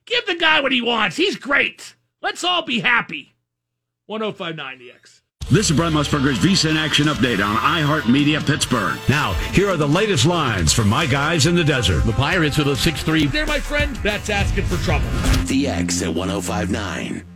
give 0.06 0.26
the 0.26 0.36
guy 0.36 0.60
what 0.60 0.74
he 0.74 0.82
wants. 0.82 1.16
He's 1.16 1.38
great. 1.38 1.96
Let's 2.22 2.44
all 2.44 2.64
be 2.64 2.82
happy. 2.82 3.34
1059 4.08 4.80
the 4.80 4.92
X. 4.92 5.22
This 5.50 5.70
is 5.70 5.76
Brent 5.76 5.96
Musburger's 5.96 6.40
VSIN 6.40 6.76
Action 6.76 7.08
Update 7.08 7.46
on 7.46 7.56
iHeartMedia 7.56 8.46
Pittsburgh. 8.46 9.00
Now, 9.10 9.34
here 9.54 9.70
are 9.70 9.78
the 9.78 9.88
latest 9.88 10.26
lines 10.26 10.72
from 10.72 10.88
my 10.88 11.06
guys 11.06 11.46
in 11.46 11.56
the 11.56 11.64
desert. 11.64 12.06
The 12.06 12.14
Pirates 12.14 12.58
with 12.58 12.68
a 12.68 12.76
6 12.76 13.04
3 13.04 13.28
There, 13.28 13.46
my 13.46 13.60
friend, 13.60 13.96
that's 13.98 14.30
asking 14.30 14.66
for 14.66 14.78
trouble. 14.84 15.10
The 15.46 15.68
X 15.68 16.02
at 16.02 16.14
1059. 16.14 17.31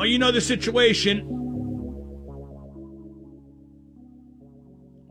Well, 0.00 0.08
you 0.08 0.18
know 0.18 0.32
the 0.32 0.40
situation. 0.40 1.26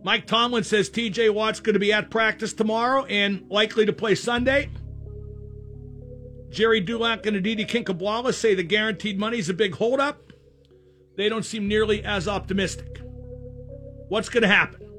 Mike 0.04 0.25
Tomlin 0.25 0.63
says 0.63 0.89
TJ 0.89 1.32
Watt's 1.32 1.60
going 1.60 1.75
to 1.75 1.80
be 1.80 1.93
at 1.93 2.10
practice 2.10 2.54
tomorrow 2.54 3.06
and 3.06 3.45
likely 3.52 3.86
to 3.86 3.93
play 3.93 4.15
Sunday. 4.15 4.71
Gerry 6.49 6.82
Dulac 6.82 7.28
and 7.28 7.38
Aditi 7.38 7.65
Kinkhabwala 7.65 8.34
say 8.34 8.56
the 8.56 8.63
guaranteed 8.63 9.19
money 9.19 9.38
is 9.38 9.47
a 9.47 9.54
big 9.54 9.75
holdup. 9.75 10.34
They 11.17 11.30
don't 11.30 11.45
seem 11.45 11.67
nearly 11.67 12.04
as 12.04 12.28
optimistic. 12.28 12.99
What's 14.08 14.30
going 14.30 14.41
to 14.41 14.47
happen? 14.47 14.89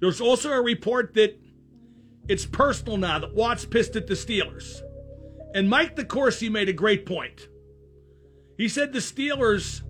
There's 0.00 0.20
also 0.20 0.52
a 0.52 0.60
report 0.60 1.14
that 1.14 1.40
it's 2.28 2.44
personal 2.44 2.98
now 2.98 3.20
that 3.20 3.34
Watt's 3.34 3.64
pissed 3.64 3.96
at 3.96 4.06
the 4.06 4.12
Steelers. 4.12 4.82
And 5.54 5.70
Mike 5.70 5.96
DeCourcy 5.96 6.50
made 6.50 6.68
a 6.68 6.74
great 6.74 7.06
point. 7.06 7.48
He 8.62 8.68
said 8.68 8.92
the 8.92 9.00
Steelers 9.00 9.82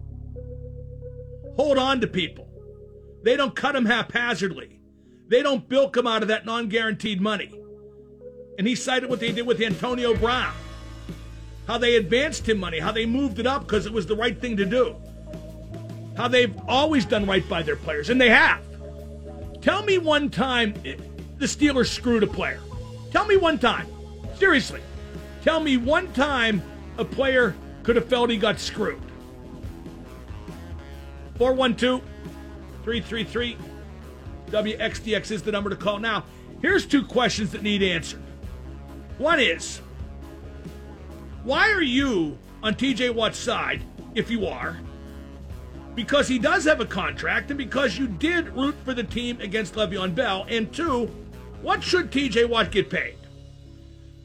hold 1.56 1.76
on 1.76 2.00
to 2.00 2.06
people. 2.06 2.48
They 3.22 3.36
don't 3.36 3.54
cut 3.54 3.74
them 3.74 3.84
haphazardly. 3.84 4.80
They 5.28 5.42
don't 5.42 5.68
bilk 5.68 5.92
them 5.92 6.06
out 6.06 6.22
of 6.22 6.28
that 6.28 6.46
non 6.46 6.70
guaranteed 6.70 7.20
money. 7.20 7.52
And 8.56 8.66
he 8.66 8.74
cited 8.74 9.10
what 9.10 9.20
they 9.20 9.30
did 9.30 9.46
with 9.46 9.60
Antonio 9.60 10.14
Brown. 10.14 10.54
How 11.66 11.76
they 11.76 11.96
advanced 11.96 12.48
him 12.48 12.60
money, 12.60 12.78
how 12.78 12.92
they 12.92 13.04
moved 13.04 13.38
it 13.38 13.46
up 13.46 13.66
because 13.66 13.84
it 13.84 13.92
was 13.92 14.06
the 14.06 14.16
right 14.16 14.40
thing 14.40 14.56
to 14.56 14.64
do. 14.64 14.96
How 16.16 16.28
they've 16.28 16.58
always 16.66 17.04
done 17.04 17.26
right 17.26 17.46
by 17.46 17.62
their 17.62 17.76
players, 17.76 18.08
and 18.08 18.18
they 18.18 18.30
have. 18.30 18.64
Tell 19.60 19.82
me 19.82 19.98
one 19.98 20.30
time 20.30 20.72
eh, 20.86 20.96
the 21.36 21.44
Steelers 21.44 21.88
screwed 21.88 22.22
a 22.22 22.26
player. 22.26 22.60
Tell 23.10 23.26
me 23.26 23.36
one 23.36 23.58
time. 23.58 23.86
Seriously. 24.36 24.80
Tell 25.42 25.60
me 25.60 25.76
one 25.76 26.10
time 26.14 26.62
a 26.96 27.04
player 27.04 27.54
could 27.82 27.96
have 27.96 28.06
felt 28.06 28.30
he 28.30 28.36
got 28.36 28.58
screwed. 28.58 29.02
412 31.36 32.02
333 32.84 33.56
WXDX 34.46 35.30
is 35.30 35.42
the 35.42 35.52
number 35.52 35.70
to 35.70 35.76
call. 35.76 35.98
Now, 35.98 36.24
here's 36.60 36.86
two 36.86 37.04
questions 37.04 37.52
that 37.52 37.62
need 37.62 37.82
answered. 37.82 38.22
One 39.18 39.40
is 39.40 39.80
why 41.44 41.70
are 41.70 41.82
you 41.82 42.38
on 42.62 42.74
TJ 42.74 43.14
Watt's 43.14 43.38
side, 43.38 43.82
if 44.14 44.30
you 44.30 44.46
are? 44.46 44.78
Because 45.94 46.28
he 46.28 46.38
does 46.38 46.64
have 46.64 46.80
a 46.80 46.86
contract 46.86 47.50
and 47.50 47.58
because 47.58 47.98
you 47.98 48.06
did 48.06 48.48
root 48.50 48.76
for 48.84 48.94
the 48.94 49.02
team 49.02 49.40
against 49.40 49.74
Le'Veon 49.74 50.14
Bell. 50.14 50.46
And 50.48 50.72
two, 50.72 51.06
what 51.60 51.82
should 51.82 52.10
TJ 52.10 52.48
Watt 52.48 52.70
get 52.70 52.88
paid? 52.88 53.16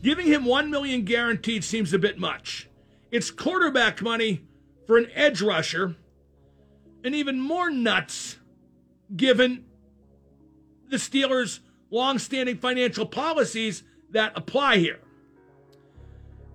Giving 0.04 0.28
him 0.28 0.46
one 0.46 0.70
million 0.70 1.04
guaranteed 1.04 1.64
seems 1.64 1.94
a 1.94 2.00
bit 2.00 2.20
much. 2.20 2.68
It's 3.12 3.32
quarterback 3.32 4.02
money 4.02 4.46
for 4.86 4.98
an 4.98 5.10
edge 5.14 5.42
rusher, 5.42 5.96
and 7.04 7.16
even 7.16 7.40
more 7.40 7.70
nuts 7.70 8.38
given 9.16 9.66
the 10.90 10.98
Steelers' 10.98 11.60
long-standing 11.90 12.58
financial 12.58 13.06
policies 13.06 13.84
that 14.12 14.34
apply 14.36 14.78
here. 14.78 15.00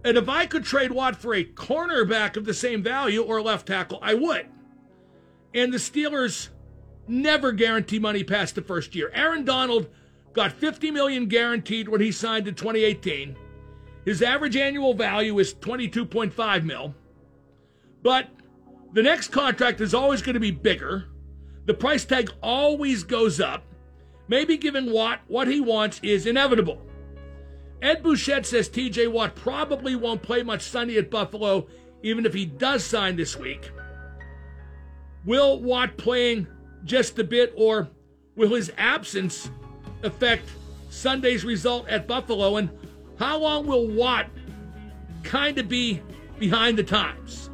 And 0.05 0.19
if 0.19 0.29
I 0.29 0.47
could 0.47 0.65
trade 0.65 0.91
Watt 0.91 1.17
for 1.17 1.35
a 1.35 1.45
cornerback 1.45 2.37
of 2.37 2.45
the 2.45 2.55
same 2.55 2.83
value 2.83 3.23
or 3.23 3.41
left 3.41 3.67
tackle, 3.67 3.99
I 4.03 4.15
would. 4.15 4.47
And 5.55 5.73
the 5.73 5.79
Steelers 5.79 6.49
never 7.07 7.53
guarantee 7.53 7.99
money 7.99 8.25
past 8.25 8.55
the 8.55 8.63
first 8.63 8.95
year. 8.95 9.11
Aaron 9.15 9.45
Donald 9.45 9.89
got 10.33 10.53
50 10.53 10.91
million 10.91 11.27
guaranteed 11.27 11.89
when 11.89 12.01
he 12.01 12.11
signed 12.11 12.49
in 12.49 12.55
2018. 12.55 13.37
His 14.05 14.23
average 14.23 14.57
annual 14.57 14.95
value 14.95 15.39
is 15.39 15.55
22.5 15.55 16.65
mil. 16.65 16.95
But 18.03 18.29
the 18.93 19.03
next 19.03 19.29
contract 19.29 19.81
is 19.81 19.95
always 19.95 20.23
going 20.23 20.35
to 20.35 20.41
be 20.41 20.51
bigger. 20.51 21.07
The 21.67 21.75
price 21.75 22.05
tag 22.05 22.31
always 22.43 23.05
goes 23.05 23.41
up. 23.41 23.65
Maybe 24.29 24.57
giving 24.57 24.93
Watt 24.93 25.21
what 25.29 25.49
he 25.49 25.61
wants 25.61 26.01
is 26.03 26.27
inevitable. 26.27 26.81
Ed 27.81 28.03
Bouchette 28.03 28.47
says 28.47 28.69
TJ 28.69 29.11
Watt 29.11 29.35
probably 29.35 29.97
won't 29.97 30.23
play 30.23 30.43
much 30.43 30.63
Sunday 30.63 30.99
at 30.99 31.11
Buffalo, 31.11 31.67
even 32.03 32.27
if 32.27 32.33
he 32.33 32.47
does 32.47 32.85
sign 32.85 33.17
this 33.17 33.37
week. 33.37 33.71
Will 35.25 35.61
Watt 35.61 35.97
playing 35.97 36.47
just 36.85 37.19
a 37.19 37.25
bit, 37.25 37.53
or 37.57 37.89
will 38.37 38.55
his 38.55 38.73
absence 38.79 39.51
affect 40.03 40.49
Sunday's 40.91 41.45
result 41.45 41.89
at 41.89 42.07
Buffalo? 42.09 42.57
And 42.57 42.71
how 43.19 43.39
long 43.39 43.67
will 43.67 43.89
Watt 43.89 44.29
kind 45.23 45.59
of 45.59 45.69
be 45.69 46.01
behind 46.39 46.79
the 46.79 46.85
times? 46.85 47.51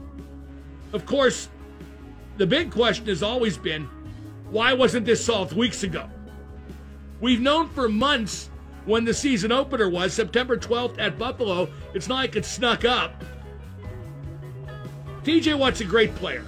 Of 0.93 1.05
course, 1.05 1.49
the 2.37 2.47
big 2.47 2.71
question 2.71 3.07
has 3.07 3.23
always 3.23 3.59
been 3.59 3.89
why 4.51 4.73
wasn't 4.73 5.05
this 5.05 5.25
solved 5.25 5.55
weeks 5.55 5.83
ago? 5.83 6.09
We've 7.21 7.41
known 7.41 7.69
for 7.69 7.89
months 7.89 8.49
when 8.87 9.05
the 9.05 9.13
season 9.13 9.53
opener 9.53 9.91
was 9.91 10.15
September 10.15 10.57
12th 10.57 10.99
at 10.99 11.19
Buffalo. 11.19 11.69
It's 11.93 12.09
not 12.09 12.17
like 12.17 12.37
it 12.37 12.47
snuck 12.47 12.85
up. 12.85 13.23
TJ 15.25 15.59
Watt's 15.59 15.83
a 15.83 15.85
great 15.85 16.15
player, 16.15 16.47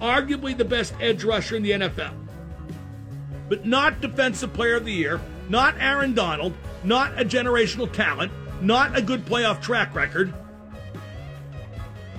arguably 0.00 0.56
the 0.56 0.64
best 0.64 0.94
edge 1.00 1.24
rusher 1.24 1.56
in 1.56 1.62
the 1.62 1.72
NFL, 1.72 2.14
but 3.50 3.66
not 3.66 4.00
Defensive 4.00 4.54
Player 4.54 4.76
of 4.76 4.86
the 4.86 4.92
Year, 4.92 5.20
not 5.50 5.74
Aaron 5.78 6.14
Donald, 6.14 6.54
not 6.84 7.20
a 7.20 7.24
generational 7.24 7.92
talent, 7.92 8.32
not 8.64 8.96
a 8.96 9.02
good 9.02 9.24
playoff 9.24 9.60
track 9.60 9.94
record. 9.94 10.32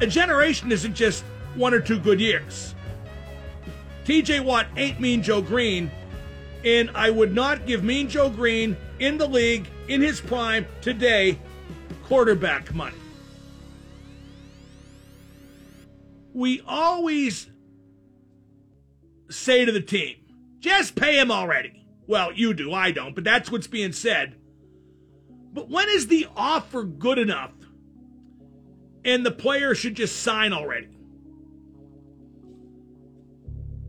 A 0.02 0.08
generation 0.08 0.72
isn't 0.72 0.93
just 0.93 1.24
one 1.56 1.74
or 1.74 1.80
two 1.80 2.00
good 2.00 2.20
years. 2.20 2.76
TJ 4.06 4.43
Watt 4.43 4.68
ain't 4.78 5.00
Mean 5.00 5.24
Joe 5.24 5.41
Greene, 5.41 5.89
and 6.64 6.91
I 6.93 7.10
would 7.10 7.34
not 7.34 7.66
give 7.66 7.84
Mean 7.84 8.08
Joe 8.08 8.30
Greene 8.30 8.78
in 9.00 9.18
the 9.18 9.28
league 9.28 9.68
in 9.88 10.02
his 10.02 10.22
prime 10.22 10.66
today 10.82 11.39
quarterback 12.04 12.74
money. 12.74 12.96
We 16.34 16.62
always 16.68 17.50
say 19.30 19.66
to 19.66 19.72
the 19.72 19.82
team, 19.82 20.18
just 20.60 20.96
pay 20.96 21.18
him 21.20 21.32
already. 21.32 21.86
Well, 22.08 22.34
you 22.34 22.54
do, 22.54 22.74
I 22.74 22.91
don't, 22.91 23.16
but 23.16 23.24
that's 23.24 23.52
what's 23.52 23.68
being 23.68 23.93
said. 23.93 24.36
But 25.56 25.70
when 25.70 25.88
is 25.88 26.08
the 26.08 26.28
offer 26.36 26.84
good 26.84 27.18
enough 27.18 27.53
and 29.06 29.26
the 29.26 29.32
player 29.32 29.74
should 29.74 29.95
just 29.95 30.22
sign 30.22 30.51
already? 30.51 30.89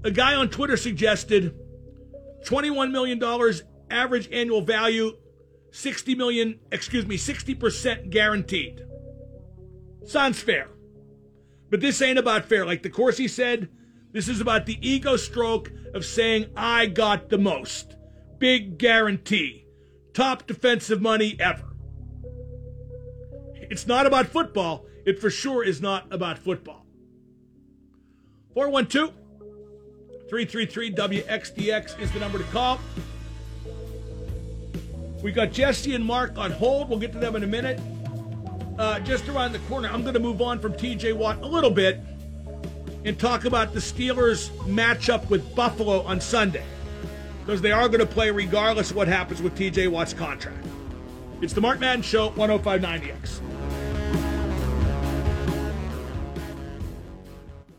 A 0.04 0.12
guy 0.12 0.36
on 0.36 0.48
Twitter 0.48 0.76
suggested 0.76 1.58
$21 2.44 2.92
million 2.92 3.20
average 3.90 4.28
annual 4.30 4.60
value, 4.60 5.16
60 5.72 6.14
million, 6.14 6.60
excuse 6.70 7.04
me, 7.04 7.16
60% 7.16 8.10
guaranteed. 8.10 8.82
Sounds 10.04 10.40
fair. 10.40 10.68
But 11.68 11.80
this 11.80 12.00
ain't 12.00 12.20
about 12.20 12.44
fair. 12.44 12.64
Like 12.64 12.84
DeCourcy 12.84 13.28
said, 13.28 13.68
this 14.12 14.28
is 14.28 14.40
about 14.40 14.66
the 14.66 14.78
ego 14.88 15.16
stroke 15.16 15.72
of 15.94 16.04
saying, 16.04 16.46
I 16.56 16.86
got 16.86 17.28
the 17.28 17.38
most. 17.38 17.96
Big 18.38 18.78
guarantee. 18.78 19.65
Top 20.16 20.46
defensive 20.46 21.02
money 21.02 21.36
ever. 21.38 21.62
It's 23.54 23.86
not 23.86 24.06
about 24.06 24.28
football. 24.28 24.86
It 25.04 25.20
for 25.20 25.28
sure 25.28 25.62
is 25.62 25.82
not 25.82 26.10
about 26.10 26.38
football. 26.38 26.86
412 28.54 29.12
333 30.30 30.94
WXDX 30.94 32.00
is 32.00 32.10
the 32.12 32.18
number 32.18 32.38
to 32.38 32.44
call. 32.44 32.80
We 35.22 35.32
got 35.32 35.52
Jesse 35.52 35.94
and 35.94 36.02
Mark 36.02 36.38
on 36.38 36.50
hold. 36.50 36.88
We'll 36.88 36.98
get 36.98 37.12
to 37.12 37.18
them 37.18 37.36
in 37.36 37.42
a 37.42 37.46
minute. 37.46 37.78
Uh, 38.78 38.98
just 39.00 39.28
around 39.28 39.52
the 39.52 39.58
corner, 39.68 39.90
I'm 39.90 40.00
going 40.00 40.14
to 40.14 40.20
move 40.20 40.40
on 40.40 40.60
from 40.60 40.72
TJ 40.72 41.14
Watt 41.14 41.42
a 41.42 41.46
little 41.46 41.70
bit 41.70 42.00
and 43.04 43.18
talk 43.18 43.44
about 43.44 43.74
the 43.74 43.80
Steelers' 43.80 44.48
matchup 44.60 45.28
with 45.28 45.54
Buffalo 45.54 46.00
on 46.04 46.22
Sunday. 46.22 46.64
Because 47.46 47.62
they 47.62 47.70
are 47.70 47.88
going 47.88 48.00
to 48.00 48.06
play 48.06 48.32
regardless 48.32 48.90
of 48.90 48.96
what 48.96 49.06
happens 49.06 49.40
with 49.40 49.56
TJ 49.56 49.88
Watt's 49.88 50.12
contract. 50.12 50.66
It's 51.40 51.52
the 51.52 51.60
Mark 51.60 51.78
Madden 51.78 52.02
Show, 52.02 52.30
105.90X. 52.30 53.40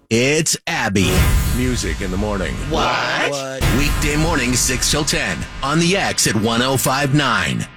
It's 0.10 0.56
Abby. 0.68 1.14
Music 1.58 2.00
in 2.00 2.12
the 2.12 2.18
morning. 2.18 2.54
What? 2.70 3.62
Weekday 3.78 4.16
morning, 4.16 4.54
6 4.54 4.90
till 4.90 5.04
10 5.04 5.38
on 5.62 5.80
the 5.80 5.98
X 5.98 6.28
at 6.28 6.36
1059. 6.36 7.68